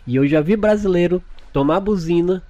[0.08, 2.42] E eu já vi brasileiro tomar buzina.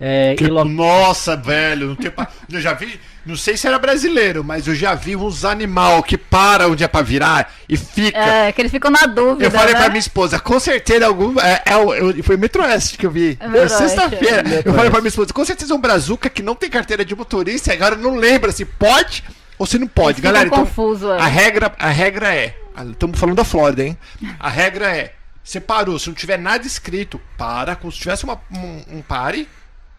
[0.00, 3.68] É, Que- e lo- Nossa, velho, não tem pa- eu já vi, não sei se
[3.68, 7.76] era brasileiro, mas eu já vi uns animal que para onde é pra virar e
[7.76, 8.18] fica.
[8.18, 9.44] É, que eles ficam na dúvida.
[9.44, 9.78] Eu falei né?
[9.80, 11.38] pra minha esposa, com certeza algum.
[11.38, 13.38] É, é o- eu- foi Metroeste que eu vi.
[13.40, 14.42] É sexta-feira.
[14.48, 14.62] é.
[14.64, 17.14] Eu falei pra minha esposa, com certeza é um brazuca que não tem carteira de
[17.14, 19.22] motorista e agora não lembra se pode
[19.56, 20.14] ou se não pode.
[20.18, 20.64] Eles Galera, então.
[20.64, 21.18] confusos, é.
[21.20, 22.56] A regra, a regra é.
[22.90, 23.96] Estamos falando da Flórida, hein?
[24.40, 25.12] A regra é.
[25.44, 27.74] Você parou, se não tiver nada escrito, para.
[27.76, 29.48] Como se tivesse uma- um, um pare,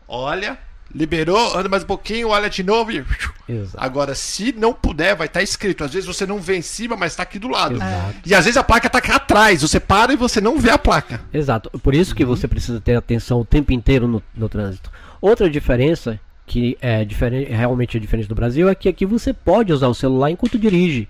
[0.07, 0.57] olha,
[0.93, 3.03] liberou, anda mais um pouquinho, olha de novo e.
[3.49, 3.77] Exato.
[3.83, 5.83] Agora, se não puder, vai estar escrito.
[5.83, 7.75] Às vezes você não vê em cima, mas está aqui do lado.
[7.75, 8.15] Exato.
[8.25, 9.61] E às vezes a placa está aqui atrás.
[9.61, 11.19] Você para e você não vê a placa.
[11.33, 11.69] Exato.
[11.79, 14.89] Por isso que você precisa ter atenção o tempo inteiro no, no trânsito.
[15.19, 19.73] Outra diferença, que é diferente, realmente é diferente do Brasil, é que aqui você pode
[19.73, 21.07] usar o celular enquanto dirige.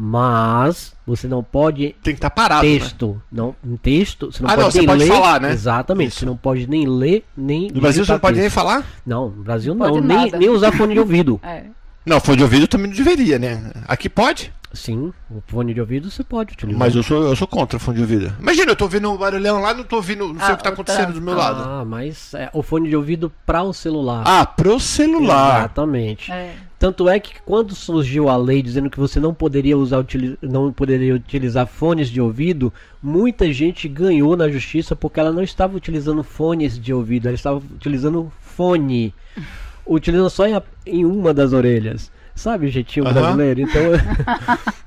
[0.00, 2.64] Mas você não pode Tem que estar parado.
[2.64, 2.78] né?
[2.78, 3.20] texto.
[3.32, 5.08] Não, em texto, você não Ah, pode não, você nem pode ler.
[5.08, 5.50] falar, né?
[5.52, 6.08] Exatamente.
[6.10, 6.18] Isso.
[6.20, 7.68] Você não pode nem ler, nem.
[7.70, 8.86] No Brasil você não pode nem falar?
[9.04, 9.92] Não, no Brasil Não não.
[9.94, 10.38] pode Nem, nada.
[10.38, 11.40] nem usar fone de ouvido.
[11.48, 11.64] É.
[12.06, 13.70] Não, fone de ouvido também não deveria, né?
[13.86, 14.50] Aqui pode.
[14.72, 16.78] Sim, o fone de ouvido você pode utilizar.
[16.78, 18.32] Mas eu sou, eu sou contra fone de ouvido.
[18.40, 20.62] Imagina, eu tô ouvindo o barulhão lá, não tô ouvindo, não sei Ah, o que
[20.64, 21.62] tá o acontecendo do meu lado.
[21.62, 24.22] Ah, mas é, o fone de ouvido para o celular.
[24.26, 25.58] Ah, pro celular.
[25.60, 26.30] Exatamente.
[26.32, 26.54] É.
[26.78, 30.04] Tanto é que quando surgiu a lei dizendo que você não poderia usar
[30.40, 35.76] não poderia utilizar fones de ouvido, muita gente ganhou na justiça porque ela não estava
[35.76, 39.12] utilizando fones de ouvido, ela estava utilizando fone,
[39.84, 42.12] utilizando só em, em uma das orelhas.
[42.32, 43.14] Sabe o jeitinho Aham.
[43.14, 43.60] brasileiro?
[43.62, 43.82] Então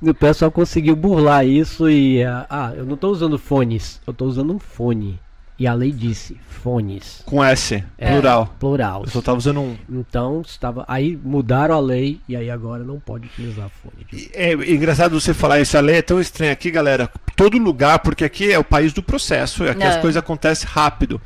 [0.00, 4.26] o pessoal conseguiu burlar isso e ah, ah, eu não estou usando fones, eu estou
[4.26, 5.20] usando um fone.
[5.62, 8.10] E a lei disse fones, Com S, É.
[8.10, 8.52] plural.
[8.58, 9.02] plural.
[9.04, 9.76] Eu só tava usando um.
[9.88, 14.04] Então estava aí mudaram a lei e aí agora não pode utilizar fone.
[14.10, 17.08] de- É engraçado você falar isso, a lei é tão estranha aqui, galera.
[17.36, 19.86] Todo lugar, porque aqui é o país do processo, e aqui É.
[19.86, 21.20] as coisas acontecem rápido.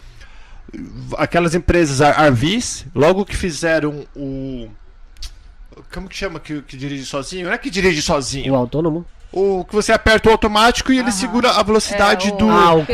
[1.16, 4.68] Aquelas empresas ar- RVs, logo que fizeram o.
[5.94, 7.46] Como que chama que, que dirige sozinho?
[7.46, 8.54] Não é que dirige O sozinho.
[8.54, 9.06] autônomo?
[9.32, 11.10] O que você aperta o automático e ele Aham.
[11.12, 12.50] segura a velocidade É, o- do.
[12.50, 12.86] ah, o, o, o,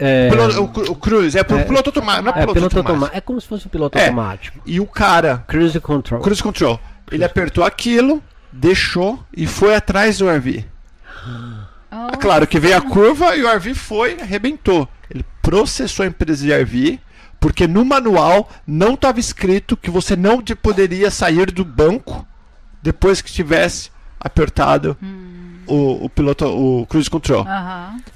[0.00, 1.64] é, o, cru- o cruise, é, pro É.
[1.64, 2.90] piloto automático, não é é piloto piloto automático.
[2.92, 3.16] automático.
[3.16, 4.02] É como se fosse um piloto É.
[4.06, 4.58] automático.
[4.66, 6.20] E o cara, Cruise control.
[6.20, 6.80] cruise control,
[7.12, 10.64] ele apertou aquilo, deixou e foi atrás do RV.
[11.92, 14.88] Oh, É claro que veio a curva e o RV foi, arrebentou.
[15.08, 16.98] Ele processou a empresa de RV
[17.38, 22.26] porque no manual não estava escrito que você não de- poderia sair do banco
[22.82, 23.90] depois que tivesse
[24.24, 24.96] apertado
[25.66, 27.44] o, o piloto, o cruise control.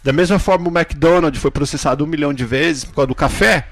[0.03, 3.66] Da mesma forma, o McDonald's foi processado um milhão de vezes por causa do café.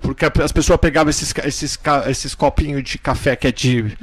[0.00, 3.96] Porque as pessoas pegavam esses, esses, esses copinhos de café que é de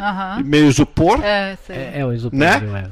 [0.45, 1.57] meio isopor, É.
[1.69, 2.87] É, é o isopédio, é.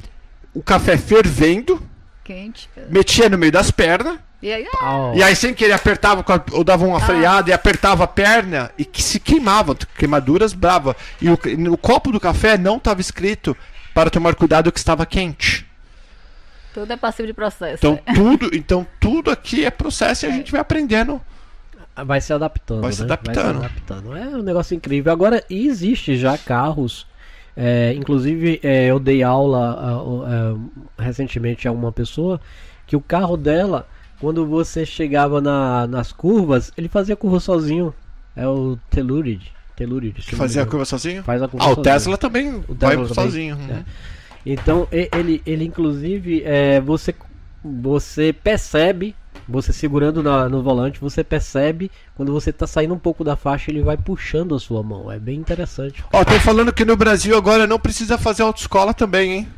[0.52, 1.80] o café fervendo,
[2.24, 2.68] Quente.
[2.90, 6.64] metia no meio das pernas, E aí, ah, Oh, e aí sem querer apertava ou
[6.64, 10.96] dava uma freada e apertava a perna e que se queimava, queimaduras brava.
[11.20, 13.56] E o, e no copo do café não estava escrito
[13.96, 15.66] para tomar cuidado que estava quente.
[16.74, 17.78] tudo é passivo de processo.
[17.78, 21.18] Então tudo, então tudo aqui é processo e a gente vai aprendendo.
[22.04, 22.82] vai se adaptando.
[22.82, 23.06] Vai se né?
[23.06, 23.56] adaptando.
[23.56, 24.14] adaptando.
[24.14, 25.10] É um negócio incrível.
[25.10, 27.06] Agora, existe já carros.
[27.56, 32.38] é, inclusive, é, eu dei aula ah, é, recentemente a uma pessoa
[32.86, 33.88] que o carro dela,
[34.20, 37.94] quando você chegava na- nas curvas, ele fazia curva sozinho.
[38.36, 39.55] É o Telluride.
[39.76, 40.22] Telluride.
[40.22, 41.22] Que não fazia a curva sozinho?
[41.22, 41.84] Faz a curva Ah, o sozinho.
[41.84, 43.14] Tesla também O vai Tesla também.
[43.14, 43.58] sozinho.
[43.70, 43.82] É.
[44.44, 47.14] Então, e- ele, ele inclusive, é, você,
[47.64, 49.14] você percebe,
[49.48, 53.70] você segurando na- no volante, você percebe quando você tá saindo um pouco da faixa,
[53.70, 55.10] ele vai puxando a sua mão.
[55.10, 56.02] É bem interessante.
[56.12, 59.48] Ó, tô falando que no Brasil agora não precisa fazer autoescola também, hein?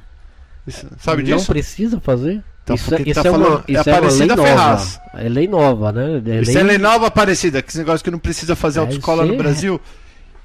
[0.66, 1.46] Isso- sabe Não disso?
[1.52, 2.42] precisa fazer?
[2.64, 4.48] Então, isso porque isso tá é, uma, falando- é isso é uma lei Aparecida nova.
[4.48, 5.00] Ferraz.
[5.14, 6.22] É lei nova, né?
[6.26, 9.24] É Isso é lei nova aparecida, que esse negócio que não precisa fazer Deve autoescola
[9.24, 9.38] no ser.
[9.38, 9.80] Brasil.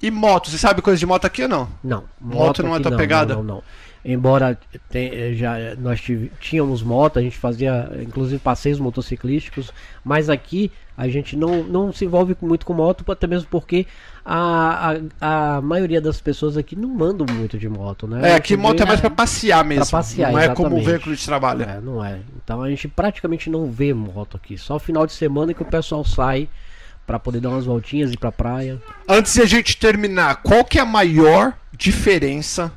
[0.03, 1.69] E moto, você sabe coisa de moto aqui ou não?
[1.81, 3.35] Não, Moto não é tua pegada?
[3.35, 3.63] Não, não, não.
[4.05, 6.01] Embora tem- eh, já nós
[6.41, 9.71] tínhamos moto, a gente fazia inclusive passeios motociclísticos,
[10.03, 13.87] mas aqui a gente não, não se envolve muito com moto, até mesmo porque
[14.25, 18.31] a, a, a maioria das pessoas aqui não mandam muito de moto, né?
[18.31, 19.89] É, aqui moto é mais pra passear mesmo.
[19.89, 20.85] passear, não é como exatamente.
[20.85, 21.63] veículo de trabalho.
[21.63, 22.19] É, não é.
[22.43, 24.57] Então a gente praticamente não vê moto aqui.
[24.57, 26.49] Só final de semana que o pessoal sai
[27.05, 28.81] pra poder dar umas voltinhas e ir pra praia.
[29.07, 32.71] Antes de a gente terminar, qual que é a maior diferença?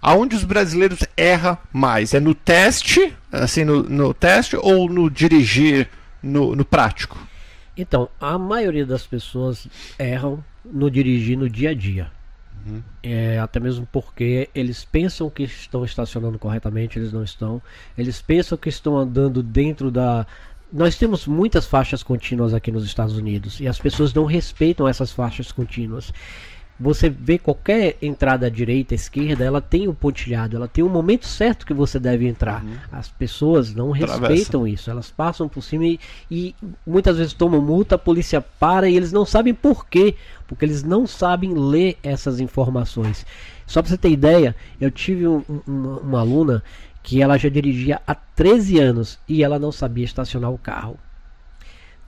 [0.00, 2.12] Aonde os brasileiros erram mais?
[2.12, 5.88] É no teste, assim, no, no teste ou no dirigir
[6.22, 7.18] no, no prático?
[7.76, 9.66] Então, a maioria das pessoas
[9.98, 12.10] erram no dirigir no dia a dia.
[13.02, 17.60] É, até mesmo porque eles pensam que estão estacionando corretamente, eles não estão.
[17.98, 20.26] Eles pensam que estão andando dentro da.
[20.72, 25.12] Nós temos muitas faixas contínuas aqui nos Estados Unidos e as pessoas não respeitam essas
[25.12, 26.12] faixas contínuas.
[26.80, 30.88] Você vê qualquer entrada à direita, à esquerda, ela tem o pontilhado, ela tem o
[30.88, 32.64] momento certo que você deve entrar.
[32.90, 34.26] As pessoas não Atravessa.
[34.26, 36.54] respeitam isso, elas passam por cima e, e
[36.86, 40.16] muitas vezes tomam multa, a polícia para e eles não sabem por quê,
[40.48, 43.24] porque eles não sabem ler essas informações.
[43.66, 46.64] Só para você ter ideia, eu tive um- um- uma aluna
[47.02, 50.98] que ela já dirigia há 13 anos e ela não sabia estacionar o carro.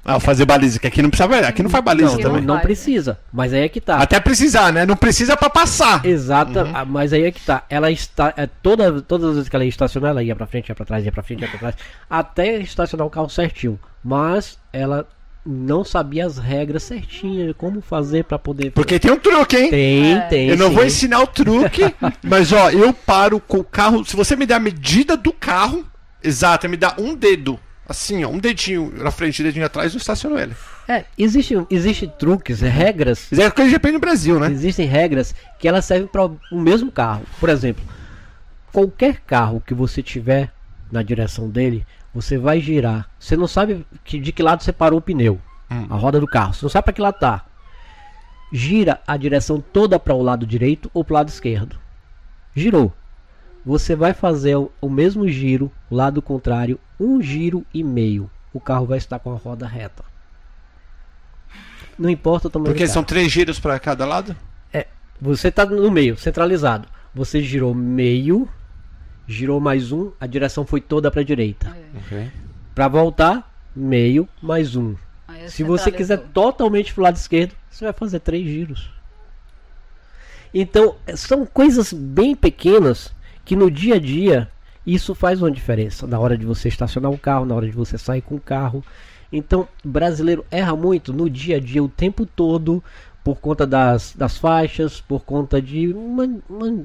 [0.07, 2.43] Ah, fazer baliza, que aqui não precisa, aqui não faz baliza Não, não, também.
[2.43, 2.61] não né?
[2.61, 3.97] precisa, mas aí é que tá.
[3.97, 4.85] Até precisar, né?
[4.85, 6.05] Não precisa pra passar.
[6.05, 7.65] Exata, ah, mas aí é que tá.
[7.71, 8.35] Ela está.
[8.37, 10.85] É, toda, todas as vezes que ela ia estacionar, ela ia pra frente, ia pra
[10.85, 11.75] trás, ia pra frente, ia pra trás,
[12.09, 13.81] até estacionar o carro certinho.
[14.03, 15.09] Mas ela
[15.45, 18.71] não sabia as regras certinhas de como fazer pra poder.
[18.73, 19.71] Porque tem um truque, hein?
[19.71, 20.21] tem, É.
[20.23, 20.49] tem.
[20.49, 20.75] Eu não sim.
[20.75, 21.83] vou ensinar o truque,
[22.23, 24.05] mas ó, eu paro com o carro.
[24.05, 25.85] Se você me der a medida do carro,
[26.23, 27.59] exato, me dá um dedo.
[27.87, 30.55] Assim, ó, um dedinho na frente, um dedinho atrás, eu estaciono ele.
[30.89, 33.27] É, existe, existe truques, regras.
[33.31, 34.51] Mas é coisa de GP no Brasil, né?
[34.51, 37.23] Existem regras que elas servem para o mesmo carro.
[37.39, 37.85] Por exemplo,
[38.73, 40.51] qualquer carro que você tiver
[40.91, 43.11] na direção dele, você vai girar.
[43.19, 45.87] Você não sabe que, de que lado você parou o pneu, Hum.
[45.91, 46.55] a roda do carro.
[46.55, 47.45] Você não sabe para que lado tá.
[48.53, 51.79] gira a direção toda para o lado direito ou para o lado esquerdo.
[52.55, 52.93] Girou.
[53.67, 58.31] Você vai fazer o, o mesmo giro, lado contrário, um giro e meio.
[58.53, 60.05] O carro vai estar com a roda reta.
[61.99, 64.37] Não importa o tamanho Porque são três giros pra cada lado?
[65.21, 66.89] Você está no meio, centralizado.
[67.15, 68.49] Você girou meio,
[69.27, 71.77] girou mais um, a direção foi toda para a direita.
[71.97, 72.31] Ok.
[72.75, 74.95] Para voltar, meio mais um.
[75.47, 76.33] Se você quiser centralizou.
[76.33, 78.91] totalmente pro lado esquerdo, você vai fazer três giros.
[80.53, 83.13] Então, são coisas bem pequenas
[83.45, 84.49] que no dia a dia
[84.87, 86.07] isso faz uma diferença.
[86.07, 88.85] Na hora de você estacionar o carro, na hora de você sair com o carro.
[89.33, 92.83] Então, o brasileiro erra muito no dia a dia, o tempo todo,
[93.25, 96.85] por conta das, das faixas, por conta de uma, uma,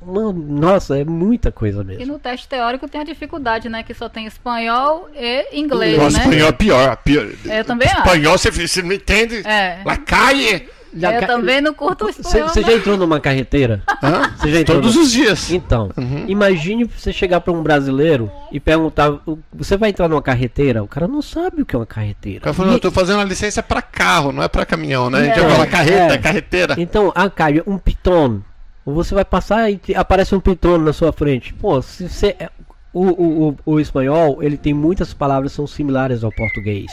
[0.00, 2.12] uma- Nossa, é muita coisa E mesmo.
[2.14, 3.82] no teste teórico tem a dificuldade, né?
[3.82, 6.24] Que só tem espanhol e inglês, Nossa, né?
[6.24, 6.96] espanhol é pior.
[6.98, 7.26] pior.
[7.44, 7.98] Eu também acho.
[7.98, 9.46] Espanhol, você, você não entende?
[9.46, 9.78] É.
[9.84, 10.68] Lá cai!
[10.98, 12.48] Já Eu ca- também não curto espanhol.
[12.48, 13.82] você já entrou numa carreteira?
[14.02, 14.32] Hã?
[14.38, 15.50] Você já entrou Todos no- os dias.
[15.50, 15.90] Então,
[16.26, 19.12] imagine você chegar para um brasileiro e perguntar:
[19.52, 20.82] você vai entrar numa carreteira?
[20.82, 22.38] O cara não sabe o que é uma carreteira.
[22.38, 25.10] O cara falou, E- eu tô fazendo a licença pra carro, não é pra caminhão,
[25.10, 25.18] né?
[25.20, 25.42] A gente É.
[25.42, 26.18] vai falar carreta, É.
[26.18, 26.74] carreteira.
[26.78, 28.40] Então, ah, Caio, um piton.
[28.86, 31.52] Você vai passar e te- aparece um piton na sua frente.
[31.54, 32.36] Pô, se você.
[32.38, 32.50] é-
[32.94, 36.90] O, o, o, o espanhol, ele tem muitas palavras que são similares ao português.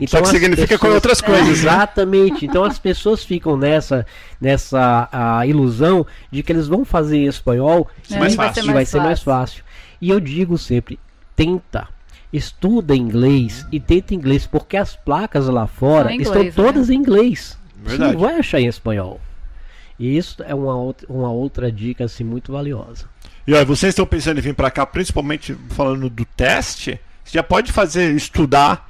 [0.00, 1.52] Então, Só que significa com outras coisas, né?
[1.72, 2.46] Exatamente.
[2.46, 4.06] Então as pessoas ficam nessa,
[4.40, 8.62] nessa a, ilusão de que eles vão fazer em espanhol É, e mais vai fácil.
[8.62, 9.64] ser e vai mais ser mais fácil.
[9.64, 9.64] fácil.
[10.00, 11.00] E eu digo sempre,
[11.34, 11.88] tenta.
[12.32, 16.62] Estuda inglês e tenta inglês, porque as placas lá fora em estão inglês, né?
[16.64, 17.58] todas em inglês.
[17.84, 18.12] Verdade.
[18.12, 19.20] Você não vai achar em espanhol.
[20.00, 23.04] E isso é uma outra, uma outra dica assim, muito valiosa.
[23.46, 27.42] E olha, vocês estão pensando em vir pra cá, principalmente falando do teste, você já
[27.42, 28.88] pode fazer, estudar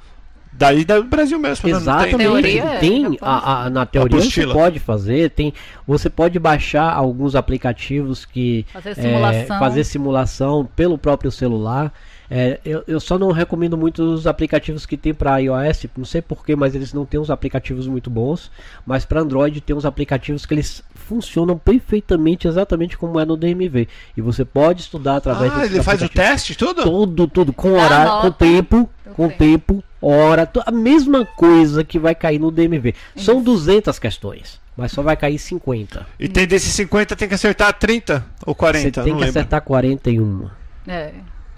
[0.53, 1.67] daí do Brasil mesmo.
[1.67, 1.73] né?
[1.73, 2.17] Não tem- Exatamente.
[2.17, 4.53] Teoria, é, tem a, a- na teoria você apostila.
[4.53, 5.53] pode fazer, tem
[5.85, 9.59] você pode baixar alguns aplicativos que Fazer é, simulação.
[9.59, 11.93] fazer simulação pelo próprio celular.
[12.33, 16.21] É, eu, eu só não recomendo muito os aplicativos que tem para iOS, não sei
[16.21, 18.49] porquê, mas eles não têm uns aplicativos muito bons.
[18.85, 23.85] Mas para Android tem uns aplicativos que eles funcionam perfeitamente, exatamente como é no DMV.
[24.15, 26.83] E você pode estudar através Ah, ele faz o teste tudo?
[26.83, 29.37] Tudo, tudo, com horário, com tempo, com tempo.
[29.37, 32.95] tempo, hora, tu- a mesma coisa que vai cair no DMV.
[33.17, 36.07] São 200 questões, mas só vai cair 50.
[36.17, 39.39] E tem desses 50, tem que acertar 30 ou 40, Você tem não que lembro.
[39.39, 40.47] acertar 41.
[40.87, 41.11] É.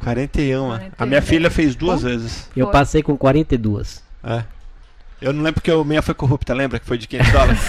[0.03, 0.65] 41.
[0.71, 1.05] A 41.
[1.07, 2.49] minha filha fez duas vezes.
[2.55, 2.73] Eu Foi.
[2.73, 4.03] passei com 42.
[4.23, 4.43] É.
[5.21, 6.79] Eu não lembro porque o minha foi corrupta, lembra?
[6.79, 7.59] Que foi de 500 dólares.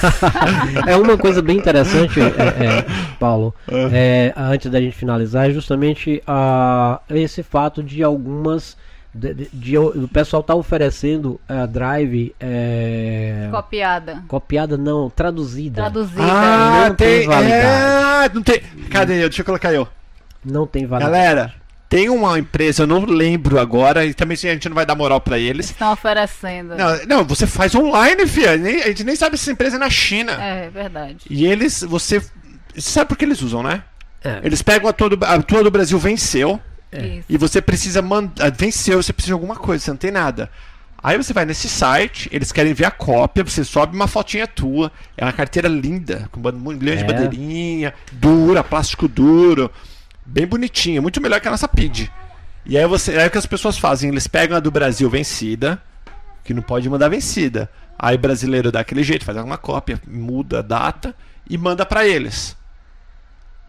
[0.88, 2.86] É uma coisa bem interessante, é, é,
[3.20, 3.54] Paulo,
[3.92, 8.76] é, antes da gente finalizar, é justamente ah, esse fato de algumas.
[9.16, 14.24] De, de- de- o pessoal tá oferecendo a drive é, Copiada.
[14.26, 15.82] copiada, não, traduzida.
[15.82, 16.20] Traduzida.
[16.20, 17.28] ah, Não tem tem.
[17.28, 17.52] validade.
[18.26, 18.60] É, não tem.
[18.90, 19.28] Cadê eu?
[19.28, 19.86] Deixa eu colocar eu.
[20.44, 21.12] Não tem validade.
[21.16, 21.54] Galera,
[21.94, 24.96] tem uma empresa, eu não lembro agora, e também assim, a gente não vai dar
[24.96, 25.70] moral pra eles.
[25.70, 26.74] Estão oferecendo.
[26.74, 28.56] Não, não, você faz online, filha.
[28.56, 30.32] Nem- a gente nem sabe se essa empresa é na China.
[30.32, 31.18] É, verdade.
[31.30, 32.18] E eles, você.
[32.74, 33.84] Você sabe por que eles usam, né?
[34.24, 34.40] É.
[34.42, 36.58] Eles pegam a tua do, a tua do Brasil venceu.
[36.92, 37.26] Isso.
[37.28, 38.50] E você precisa mandar.
[38.50, 40.50] Venceu, você precisa de alguma coisa, você não tem nada.
[41.00, 44.90] Aí você vai nesse site, eles querem ver a cópia, você sobe uma fotinha tua.
[45.16, 47.06] É uma carteira linda, com milhões de É.
[47.06, 49.70] bandeirinha, dura, plástico duro.
[50.26, 52.10] Bem bonitinha, muito melhor que a nossa PID.
[52.66, 53.16] E aí você.
[53.18, 54.10] Aí o que as pessoas fazem?
[54.10, 55.80] Eles pegam a do Brasil vencida,
[56.42, 57.70] que não pode mandar vencida.
[57.98, 61.14] Aí brasileiro dá aquele jeito, faz alguma cópia, muda a data
[61.48, 62.56] e manda pra eles.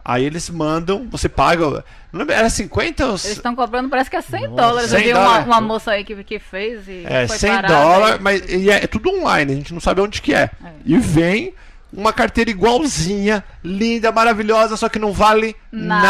[0.08, 1.84] Aí eles mandam, você paga.
[2.12, 4.92] Não lembro, era 50 ou Eles estão cobrando, parece que é 100 Nossa, dólares.
[4.92, 7.74] Eu 100 vi uma, uma moça aí que, que fez e É, foi 100 parada
[7.74, 10.50] dólares, mas é, é tudo online, a gente não sabe onde que é.
[10.84, 11.54] E vem
[11.96, 16.06] uma carteira igualzinha, linda, maravilhosa, só que não vale nada.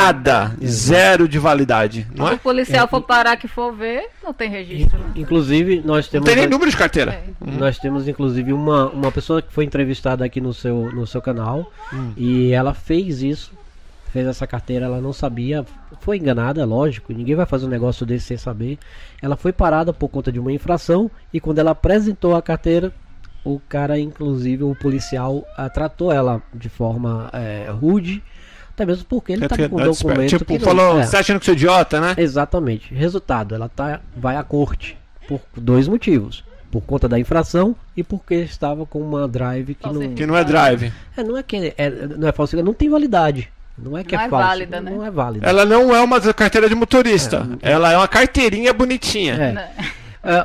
[0.51, 0.57] Nada.
[0.67, 2.35] Zero de validade, não Se é?
[2.35, 4.99] o policial for parar que for ver, não tem registro.
[4.99, 5.13] Né?
[5.17, 6.27] Inclusive, nós Não temos.
[6.29, 7.13] tem nem número de carteira.
[7.13, 7.51] É.
[7.59, 11.71] Nós temos inclusive uma, uma pessoa que foi entrevistada aqui no seu, no seu canal
[11.93, 12.13] Hum.
[12.17, 13.53] e ela fez isso,
[14.13, 15.65] fez essa carteira, ela não sabia,
[16.01, 18.79] foi enganada, lógico, ninguém vai fazer um negócio desse sem saber.
[19.23, 22.93] Ela foi parada por conta de uma infração e quando ela apresentou a carteira,
[23.47, 28.23] o cara, inclusive o policial, ah, tratou ela de forma eh, rude,
[28.71, 31.05] até mesmo porque ele tá com um documento tipo, que não- falou, é.
[31.05, 32.15] você tá achando que você é idiota, né?
[32.19, 32.93] Exatamente.
[32.93, 36.45] Resultado, ela tá, vai à corte por dois motivos.
[36.71, 40.15] Por conta da infração e porque estava com uma drive que não.
[40.15, 40.93] Que não é drive.
[41.17, 43.49] É, não é que é, não é falsa, não tem validade.
[43.79, 44.47] Não é que Não é, é falsa.
[44.49, 44.91] válida, né?
[44.91, 45.47] Não é válida.
[45.47, 47.47] Ela não é uma carteira de motorista.
[47.63, 49.35] Ela é uma carteirinha bonitinha.
[49.35, 49.97] É.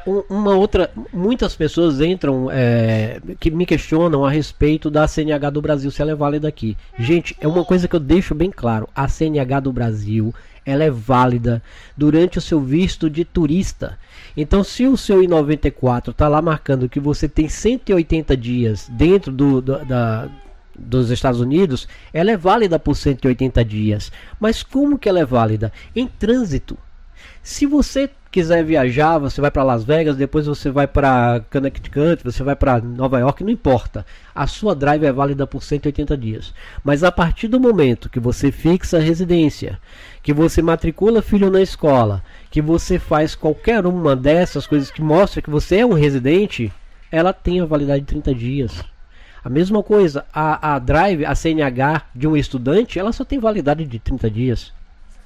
[0.06, 5.62] Um- uma outra, muitas pessoas entram é, que me questionam a respeito da CNH do
[5.62, 6.78] Brasil, se ela é válida aqui.
[7.00, 10.92] Gente, é uma coisa que eu deixo bem claro: a CNH do Brasil ela é
[10.92, 11.62] válida
[11.98, 13.98] durante o seu visto de turista.
[14.38, 19.60] Então, se o seu I-94 está lá marcando que você tem 180 dias dentro do,
[19.60, 20.30] do- da,
[20.78, 24.12] dos Estados Unidos, ela é válida por 180 dias.
[24.40, 25.74] Mas como que ela é válida?
[25.96, 26.78] Em trânsito.
[27.42, 32.42] Se você quiser viajar, você vai para Las Vegas, depois você vai para Connecticut, você
[32.42, 34.06] vai para Nova York, não importa.
[34.34, 36.54] A sua drive é válida por 180 dias.
[36.84, 39.78] Mas a partir do momento que você fixa a residência,
[40.24, 45.42] que você matricula filho na escola, que você faz qualquer uma dessas coisas que mostra
[45.42, 46.72] que você é um residente,
[47.12, 48.84] ela tem a validade de 30 dias.
[49.44, 53.86] A mesma coisa, a, a drive, a CNH de um estudante, ela só tem validade
[53.86, 54.72] de 30 dias.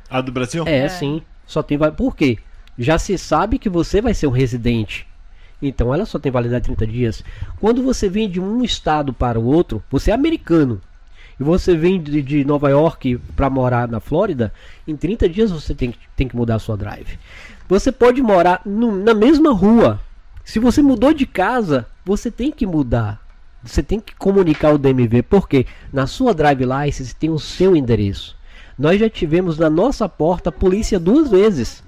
[0.10, 0.64] A do Brasil?
[0.66, 1.22] É, sim.
[1.46, 2.40] Só tem Por quê?
[2.78, 5.08] Já se sabe que você vai ser um residente.
[5.62, 7.24] Então ela só tem validade de 30 dias.
[7.60, 10.82] Quando você vem de um estado para o outro, você é americano.
[11.40, 14.54] E você vem de, de Nova York para morar na Flórida,
[14.88, 17.18] em 30 dias você tem, que- tem que mudar a sua drive.
[17.68, 20.00] Você pode morar no- na mesma rua.
[20.44, 23.20] Se você mudou de casa, você tem que mudar.
[23.64, 28.36] Você tem que comunicar o DMV, porque na sua drive license tem o seu endereço.
[28.78, 31.84] Nós já tivemos na nossa porta a polícia duas vezes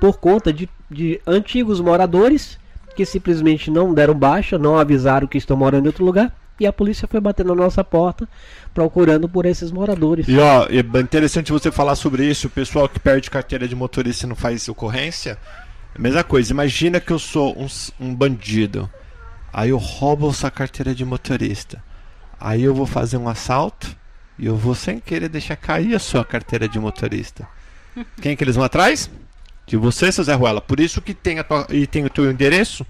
[0.00, 2.58] por conta de, de antigos moradores
[2.96, 6.72] que simplesmente não deram baixa, não avisaram que estão morando em outro lugar e a
[6.72, 8.28] polícia foi bater na nossa porta
[8.74, 10.26] procurando por esses moradores.
[10.28, 12.48] E ó, é bem interessante você falar sobre isso.
[12.48, 15.38] O pessoal que perde carteira de motorista e não faz ocorrência.
[15.94, 16.52] É a mesma coisa.
[16.52, 17.66] Imagina que eu sou um,
[18.00, 18.90] um bandido.
[19.52, 21.82] Aí eu roubo sua carteira de motorista.
[22.40, 23.96] Aí eu vou fazer um assalto
[24.38, 27.48] e eu vou sem querer deixar cair a sua carteira de motorista.
[28.20, 29.10] Quem que eles vão atrás?
[29.68, 30.60] De você, Zé Ruela.
[30.60, 32.84] Por isso que tem, tua, e tem o teu endereço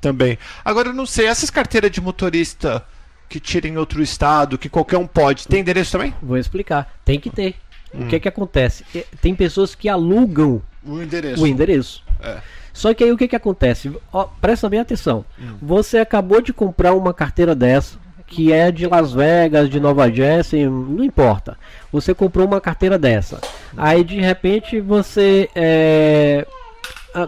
[0.00, 0.38] também.
[0.64, 2.84] Agora eu não sei, essas carteiras de motorista
[3.28, 6.14] que tira em outro estado, que qualquer um pode, tem endereço também?
[6.22, 6.94] Vou explicar.
[7.04, 7.56] Tem que ter.
[7.92, 8.84] O que é que acontece?
[9.20, 11.42] Tem pessoas que alugam O endereço.
[11.42, 12.02] o endereço.
[12.20, 12.38] É.
[12.72, 13.92] Só que aí o que, que acontece?
[14.12, 15.24] Ó, presta bem atenção.
[15.62, 17.98] Você acabou de comprar uma carteira dessa,
[18.34, 21.56] que é de Las Vegas, de Nova Jersey, não importa.
[21.92, 23.40] Você comprou uma carteira dessa.
[23.76, 26.46] Aí de repente você é,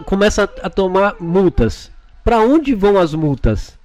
[0.05, 1.89] começa a, tomar multas.
[2.23, 3.77] Para onde vão as multas?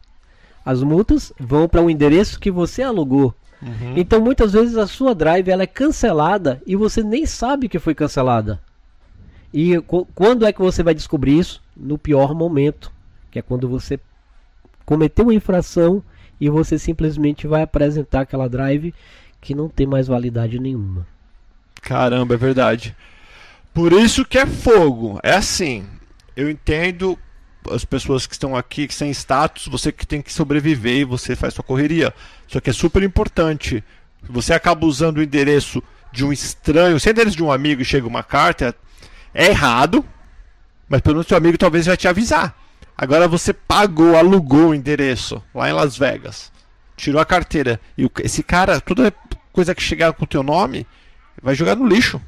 [0.65, 3.35] As multas vão para o endereço que você alugou.
[3.97, 7.95] Então muitas vezes a sua drive ela é cancelada e você nem sabe que foi
[7.95, 8.61] cancelada.
[9.55, 11.63] E qu- quando é que você vai descobrir isso?
[11.77, 12.91] No pior momento,
[13.31, 14.01] que é quando você
[14.85, 16.03] cometeu uma infração
[16.43, 18.93] e você simplesmente vai apresentar aquela drive
[19.41, 21.07] que não tem mais validade nenhuma.
[21.81, 22.97] Caramba, é verdade.
[23.73, 25.21] Por isso que é fogo.
[25.23, 25.85] É assim.
[26.37, 27.17] Eu entendo
[27.71, 31.37] as pessoas que estão aqui, que sem status, você que tem que sobreviver e você
[31.37, 32.13] faz sua correria.
[32.49, 33.85] Só que é super importante.
[34.29, 35.81] Você acaba usando o endereço
[36.11, 38.75] de um estranho, sem endereço de um amigo e chega uma carta,
[39.33, 40.05] é errado.
[40.89, 42.53] Mas pelo menos seu amigo talvez vai te avisar.
[42.97, 46.53] Agora você pagou, alugou o endereço lá em Las Vegas.
[46.97, 47.81] Tirou a carteira.
[47.97, 49.13] E esse cara, toda
[49.53, 50.87] coisa que chegar com o teu nome,
[51.43, 52.21] vai jogar no lixo.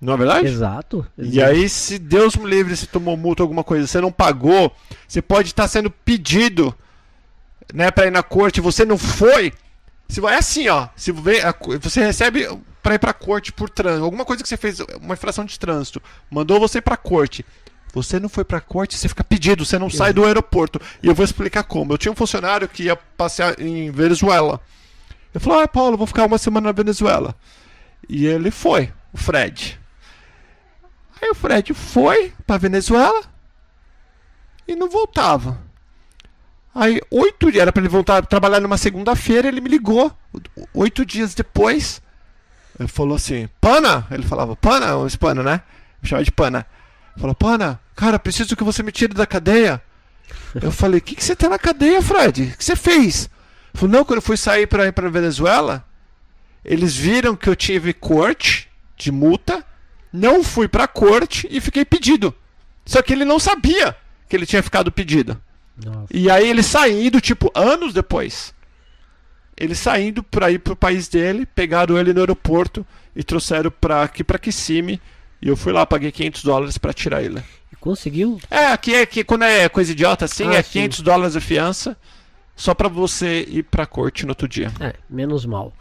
[0.00, 0.46] Não é verdade?
[0.48, 1.06] Exato.
[1.16, 4.74] E aí, se Deus me livre, se tomou multa alguma coisa, você não pagou,
[5.06, 6.74] você pode estar sendo pedido,
[7.72, 9.52] né, para ir na corte, você não foi.
[10.08, 12.48] Se é assim, ó, se você recebe
[12.82, 16.02] para ir pra corte por trânsito, alguma coisa que você fez, uma infração de trânsito,
[16.28, 17.46] mandou você pra corte.
[17.92, 20.80] Você não foi pra corte, você fica pedido, você não sai do aeroporto.
[21.02, 21.92] E eu vou explicar como.
[21.92, 24.60] Eu tinha um funcionário que ia passear em Venezuela.
[25.34, 27.34] Ele falou: "Ah, Paulo, eu vou ficar uma semana na Venezuela".
[28.08, 29.78] E ele foi, o Fred.
[31.20, 33.22] Aí o Fred foi pra Venezuela
[34.66, 35.60] e não voltava.
[36.74, 40.10] Aí, oito dias, era pra ele voltar a trabalhar numa segunda-feira, ele me ligou.
[40.72, 42.00] Oito dias depois,
[42.80, 44.06] ele falou assim: Pana?
[44.10, 45.62] Ele falava: Pana, esse Pana, né?
[46.02, 46.66] Me chamava de Pana.
[47.18, 49.80] Falou: Pana, cara, preciso que você me tire da cadeia.
[50.60, 52.42] Eu falei: O que, que você tá na cadeia, Fred?
[52.42, 53.26] O que você fez?
[53.26, 53.30] Ele
[53.74, 55.84] falou: Não, quando eu fui sair pra ir pra Venezuela,
[56.64, 59.64] eles viram que eu tive corte de multa,
[60.12, 62.34] não fui pra corte e fiquei pedido.
[62.84, 63.96] Só que ele não sabia
[64.28, 65.40] que ele tinha ficado pedido.
[65.76, 66.08] Nossa.
[66.12, 68.52] E aí ele saindo, tipo, anos depois.
[69.56, 72.84] Ele saindo pra ir pro país dele, pegaram ele no aeroporto
[73.14, 75.00] e trouxeram pra, aqui pra Kissimmee.
[75.40, 77.42] E eu fui lá, paguei 500 dólares pra tirar ele.
[77.82, 78.40] Conseguiu?
[78.48, 80.70] É, aqui é que quando é coisa idiota assim, Ah, é sim.
[80.74, 81.96] 500 dólares de fiança.
[82.54, 84.70] Só pra você ir pra corte no outro dia.
[84.78, 85.72] É, menos mal.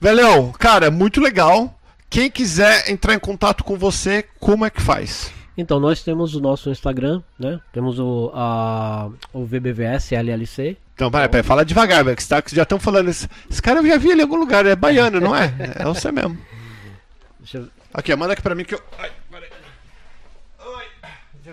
[0.00, 1.76] Velhão, cara, muito legal.
[2.08, 5.32] Quem quiser entrar em contato com você, como é que faz?
[5.56, 7.58] Então, nós temos o nosso Instagram, né?
[7.72, 10.76] Temos o, a, o VBVS LLC.
[10.94, 13.28] Então, vai, peraí, fala devagar, velho, que você tá- que já estão falando isso.
[13.50, 15.52] Esse cara eu já vi ele em algum lugar, é baiano, não é?
[15.76, 16.38] É você mesmo.
[17.40, 18.82] Deixa eu- Aqui, manda aqui pra mim que eu.
[18.98, 19.10] Ai.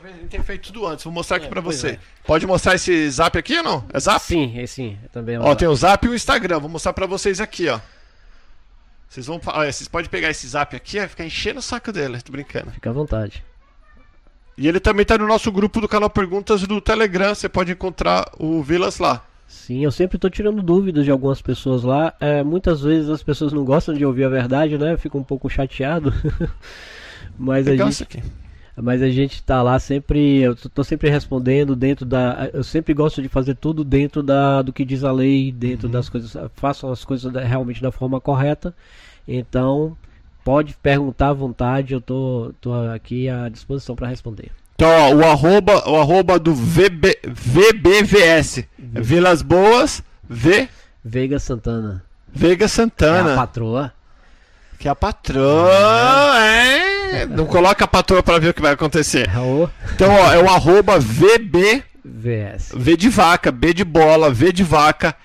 [0.10, 1.88] Ele tem feito tudo antes, vou mostrar aqui É, pra você.
[1.90, 2.00] é.
[2.26, 3.86] Pode mostrar esse zap aqui ou não?
[3.94, 4.22] É zap?
[4.22, 6.94] Sim, é sim, também é Ó, um- tem o zap e o Instagram, vou mostrar
[6.94, 7.80] pra vocês aqui, ó.
[9.10, 9.42] Vocês vão.
[9.48, 12.72] Olha, vocês podem pegar esse zap aqui e ficar enchendo o saco dele, tô brincando.
[12.72, 13.44] Fica à vontade.
[14.58, 18.30] E ele também tá no nosso grupo do canal Perguntas do Telegram, você pode encontrar
[18.40, 19.26] o Vilas lá.
[19.48, 22.14] Sim, eu sempre estou tirando dúvidas de algumas pessoas lá.
[22.22, 24.94] É, muitas vezes as pessoas não gostam de ouvir a verdade, né?
[24.94, 26.14] Eu fico um pouco chateado.
[27.38, 28.24] mas, a Legal gente, isso aqui.
[28.76, 30.38] Mas a gente tá lá sempre.
[30.42, 32.50] Eu tô- tô sempre respondendo dentro da.
[32.54, 36.08] Eu sempre gosto de fazer tudo dentro da, do que diz a lei, dentro das
[36.10, 36.36] coisas.
[36.56, 38.74] Façam as coisas da- realmente da forma correta.
[39.28, 39.96] Então,
[40.44, 44.52] pode perguntar à vontade, eu tô, tô aqui à disposição para responder.
[44.76, 48.60] Então, ó, o arroba, o arroba do VB, VBVS.
[48.96, 50.68] É Vilas Boas, V,
[51.06, 52.04] Veiga Santana.
[52.34, 53.36] Veiga É a Santana.
[53.36, 53.94] patroa.
[54.80, 55.70] que é a patroa,
[57.12, 57.26] é.
[57.26, 59.30] Não coloca a patroa pra ver o que vai acontecer.
[59.96, 62.72] Então, ó, é o arroba VB, VS.
[62.76, 65.16] V de vaca, B de bola, V de vaca,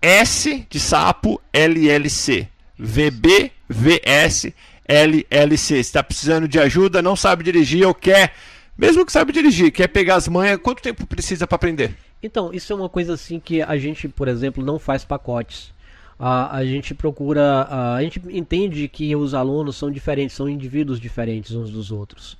[0.00, 2.48] S de sapo, LLC.
[2.78, 4.52] VBVS
[4.86, 5.82] LLC.
[5.82, 8.34] Se tá precisando de ajuda, não sabe dirigir ou quer,
[8.76, 11.96] mesmo que sabe dirigir, quer pegar as manhas, quanto tempo precisa pra aprender?
[12.22, 15.72] Então, isso é uma coisa assim que a gente, por exemplo, não faz pacotes.
[16.18, 21.00] A, a gente procura, a, a gente entende que os alunos são diferentes, são indivíduos
[21.00, 22.36] diferentes uns dos outros.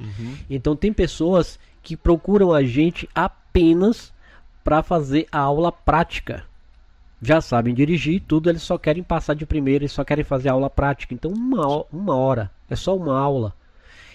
[0.48, 4.12] Então, tem pessoas que procuram a gente apenas
[4.62, 6.44] para fazer a aula prática.
[7.20, 10.70] Já sabem dirigir tudo, eles só querem passar de primeira, eles só querem fazer aula
[10.70, 11.14] prática.
[11.14, 13.54] Então, uma, uma hora, é só uma aula.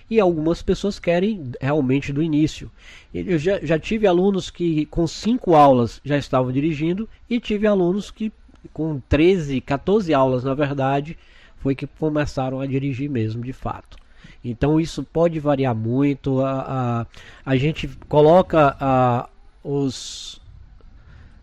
[0.09, 2.71] E algumas pessoas querem realmente do início.
[3.13, 8.09] Eu já, já tive alunos que com cinco aulas já estavam dirigindo e tive alunos
[8.09, 8.31] que
[8.73, 11.17] com 13, 14 aulas, na verdade,
[11.57, 13.97] foi que começaram a dirigir mesmo, de fato.
[14.43, 16.41] Então isso pode variar muito.
[16.41, 17.05] A,
[17.45, 19.29] a, a gente coloca a,
[19.63, 20.38] os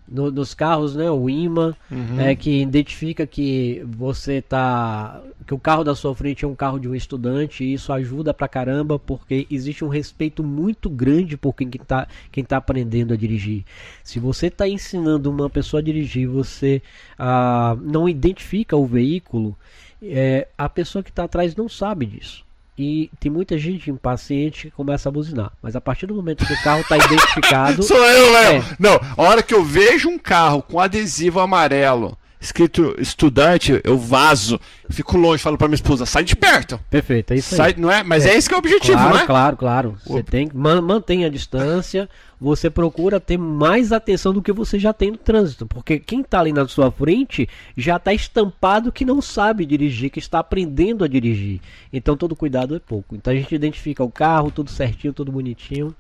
[0.09, 1.75] no- nos carros, né, o imã,
[2.19, 6.79] é, que identifica que você tá, que o carro da sua frente é um carro
[6.79, 11.53] de um estudante, e isso ajuda pra caramba, porque existe um respeito muito grande por
[11.55, 13.65] quem está quem tá aprendendo a dirigir.
[14.05, 16.81] Se você está ensinando uma pessoa a dirigir, você
[17.19, 19.57] ah, não identifica o veículo,
[20.03, 22.46] é, a pessoa que está atrás não sabe disso.
[22.79, 25.53] E tem muita gente impaciente que começa a buzinar.
[25.63, 27.83] Mas a partir do momento que o carro está identificado.
[27.85, 28.63] Sou eu, Léo!
[28.63, 28.77] É.
[28.79, 34.61] Não, a hora que eu vejo um carro com adesivo amarelo, escrito estudante, eu vazo,
[34.91, 36.79] fico longe, falo pra minha esposa, sai de perto.
[36.91, 37.57] Perfeito, é isso aí.
[37.57, 38.03] Sai, não é?
[38.03, 39.27] Mas é, esse que é o objetivo, claro, não é?
[39.27, 39.99] claro, claro.
[40.07, 42.09] Você tem que man, mantém a distância.
[42.39, 46.41] Você procura ter mais atenção do que você já tem no trânsito, porque quem está
[46.41, 51.09] ali na sua frente já está estampado que não sabe dirigir, que está aprendendo a
[51.09, 51.63] dirigir.
[51.91, 53.17] Então todo cuidado é pouco.
[53.17, 55.95] Então a gente identifica o carro, tudo certinho, tudo bonitinho.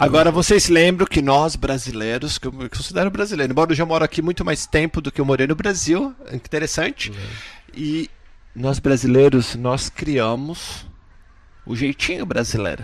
[0.00, 4.02] Agora vocês lembram que nós brasileiros, que eu me considero brasileiro, embora eu já moro
[4.02, 7.12] aqui muito mais tempo do que eu morei no Brasil, é interessante.
[7.74, 8.08] E
[8.56, 10.86] nós brasileiros, nós criamos
[11.66, 12.82] o jeitinho brasileiro,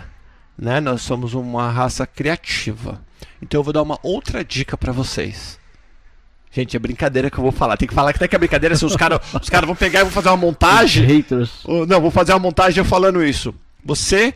[0.55, 0.79] né?
[0.79, 3.01] Nós somos uma raça criativa.
[3.41, 5.59] Então eu vou dar uma outra dica pra vocês.
[6.51, 7.77] Gente, é brincadeira que eu vou falar.
[7.77, 10.01] Tem que falar que até que é brincadeira, se os caras os cara vão pegar
[10.01, 11.03] e vão fazer uma montagem.
[11.03, 11.63] Haters.
[11.87, 13.55] Não, vou fazer uma montagem falando isso.
[13.83, 14.35] Você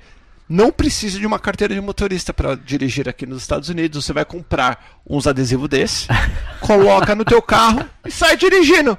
[0.51, 4.03] não precisa de uma carteira de motorista para dirigir aqui nos Estados Unidos.
[4.03, 6.07] Você vai comprar uns adesivos desse,
[6.59, 8.97] coloca no teu carro e sai dirigindo.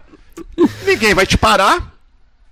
[0.86, 1.92] Ninguém vai te parar,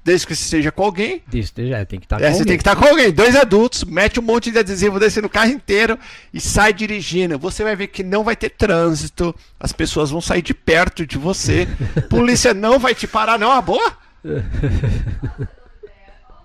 [0.05, 1.23] desde que você esteja com alguém.
[1.33, 4.21] Isso, já tem que estar É, você tem que estar com alguém, dois adultos, mete
[4.21, 5.99] um monte de adesivo desse no carro inteiro
[6.33, 7.39] e sai dirigindo.
[7.39, 11.17] Você vai ver que não vai ter trânsito, as pessoas vão sair de perto de
[11.17, 11.67] você,
[12.11, 13.97] polícia não vai te parar, não, a boa?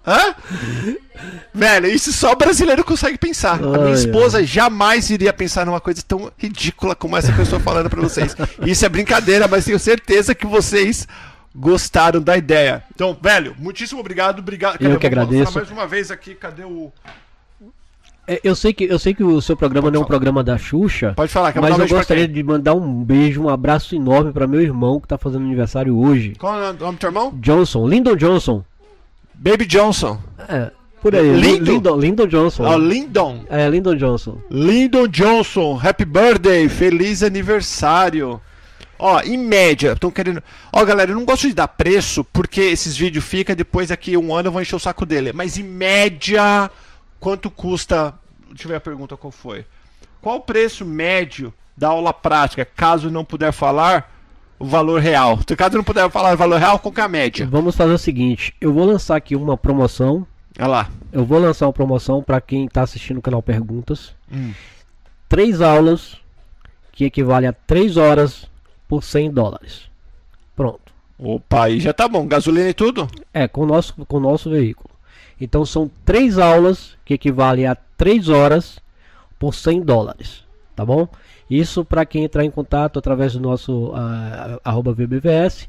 [0.06, 0.36] Hã?
[1.53, 3.56] Velho, isso só brasileiro consegue pensar.
[3.56, 7.60] A minha Ai, esposa jamais iria pensar numa coisa tão ridícula como essa que estou
[7.60, 8.36] falando pra vocês.
[8.66, 11.08] Isso é brincadeira, mas tenho certeza que vocês
[11.56, 12.84] gostaram da ideia.
[12.93, 14.39] Então, velho, muitíssimo obrigado.
[14.39, 14.74] Obrigado.
[14.82, 15.53] Eu que falar agradeço.
[15.56, 16.91] mais uma vez aqui, cadê o.
[18.28, 20.58] É, Eu sei que eu sei que o seu programa não é um programa da
[20.58, 21.14] Xuxa.
[21.16, 24.34] Pode falar, quer Mas mandar um eu gostaria de mandar um beijo, um abraço enorme
[24.34, 26.34] para meu irmão que tá fazendo aniversário hoje.
[26.38, 27.32] Qual é o nome do teu irmão?
[27.36, 28.64] Johnson, Lyndon Johnson.
[29.38, 30.19] Baby Johnson.
[30.47, 30.71] É,
[31.01, 31.36] por aí.
[31.36, 31.71] Lindo?
[31.71, 32.63] Lyndon, Lyndon Johnson.
[32.63, 33.45] Ó, Lyndon.
[33.49, 34.41] É, Lyndon Johnson.
[34.49, 38.41] Lyndon Johnson, happy birthday, feliz aniversário.
[38.97, 40.41] Ó, em média, estão querendo.
[40.71, 44.33] Ó, galera, eu não gosto de dar preço porque esses vídeos ficam depois daqui um
[44.33, 45.33] ano eu vou encher o saco dele.
[45.33, 46.71] Mas em média,
[47.19, 48.13] quanto custa
[48.55, 49.65] deixa eu ver a pergunta qual foi.
[50.21, 54.14] Qual o preço médio da aula prática, caso não puder falar
[54.60, 55.39] o valor real?
[55.47, 57.47] Se caso não puder falar o valor real, qual que é a média?
[57.49, 60.26] Vamos fazer o seguinte, eu vou lançar aqui uma promoção.
[60.58, 60.91] Olha lá.
[61.12, 64.14] Eu vou lançar uma promoção para quem está assistindo o canal Perguntas.
[64.32, 64.53] Hum.
[65.28, 66.18] Três aulas
[66.91, 68.49] que equivale a três horas
[68.88, 69.89] por 100 dólares.
[70.56, 70.93] Pronto.
[71.18, 72.28] Opa, aí já tá bom.
[72.28, 73.08] Gasolina e tudo?
[73.34, 74.89] É, com o nosso, com o nosso veículo.
[75.39, 78.80] Então são três aulas que equivalem a três horas
[79.38, 80.43] por 100 dólares.
[80.76, 81.08] Tá bom?
[81.49, 85.67] Isso para quem entrar em contato através do nosso uh, arroba VBVS.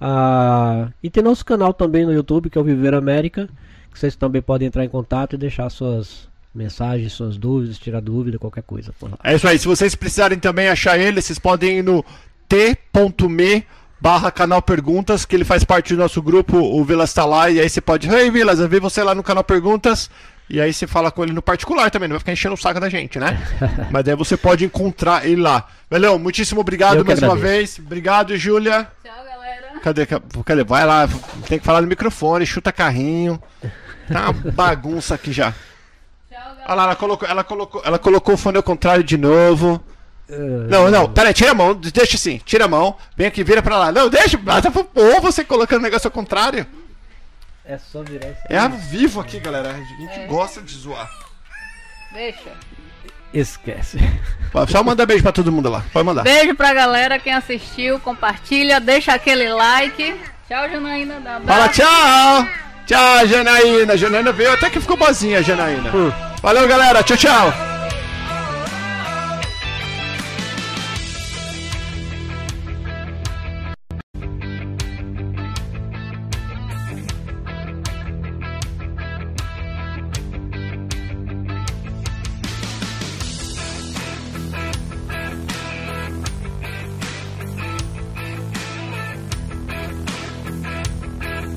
[0.00, 3.48] Uh, e tem nosso canal também no YouTube, que é o Viver América.
[3.92, 8.38] Que vocês também podem entrar em contato e deixar suas mensagens, suas dúvidas, tirar dúvida,
[8.38, 8.92] qualquer coisa.
[9.22, 9.58] É isso aí.
[9.58, 12.04] Se vocês precisarem também achar ele, vocês podem ir no
[12.48, 13.64] t.me
[14.00, 17.60] barra canal Perguntas, que ele faz parte do nosso grupo, o Vilas tá lá, e
[17.60, 20.08] aí você pode, hey Vilas, eu vi você lá no canal Perguntas,
[20.50, 22.80] e aí você fala com ele no particular também, não vai ficar enchendo o saco
[22.80, 23.38] da gente, né?
[23.90, 25.66] Mas daí você pode encontrar ele lá.
[25.90, 27.78] Velhão, muitíssimo obrigado mais uma vez.
[27.78, 28.88] Obrigado, Júlia.
[29.04, 29.80] Tchau, galera.
[29.82, 30.06] Cadê?
[30.06, 30.64] Cadê?
[30.64, 31.08] Vai lá,
[31.46, 33.40] tem que falar no microfone, chuta carrinho.
[34.10, 35.52] Tá uma bagunça aqui já.
[36.66, 39.82] Olha lá, ela colocou, ela colocou, ela colocou o fone ao contrário de novo.
[40.68, 43.78] Não, não, peraí, tira a mão, deixa assim, tira a mão, vem aqui, vira pra
[43.78, 43.90] lá.
[43.90, 44.38] Não, deixa,
[44.94, 46.66] ou você colocando o negócio ao contrário.
[47.68, 49.68] É só virar esse É ao vivo aqui, galera.
[49.68, 50.26] A gente é.
[50.26, 51.06] gosta de zoar.
[52.10, 52.50] Deixa.
[53.32, 53.98] Esquece.
[54.70, 55.84] Só manda beijo pra todo mundo lá.
[55.92, 56.22] Pode mandar.
[56.22, 60.18] Beijo pra galera, quem assistiu, compartilha, deixa aquele like.
[60.48, 61.20] Tchau, Janaína.
[61.20, 62.48] Dá Fala tchau!
[62.86, 63.98] Tchau, Janaína.
[63.98, 65.94] Janaína veio até que ficou boazinha, Janaína.
[65.94, 66.10] Hum.
[66.40, 67.02] Valeu, galera.
[67.02, 67.52] Tchau, tchau.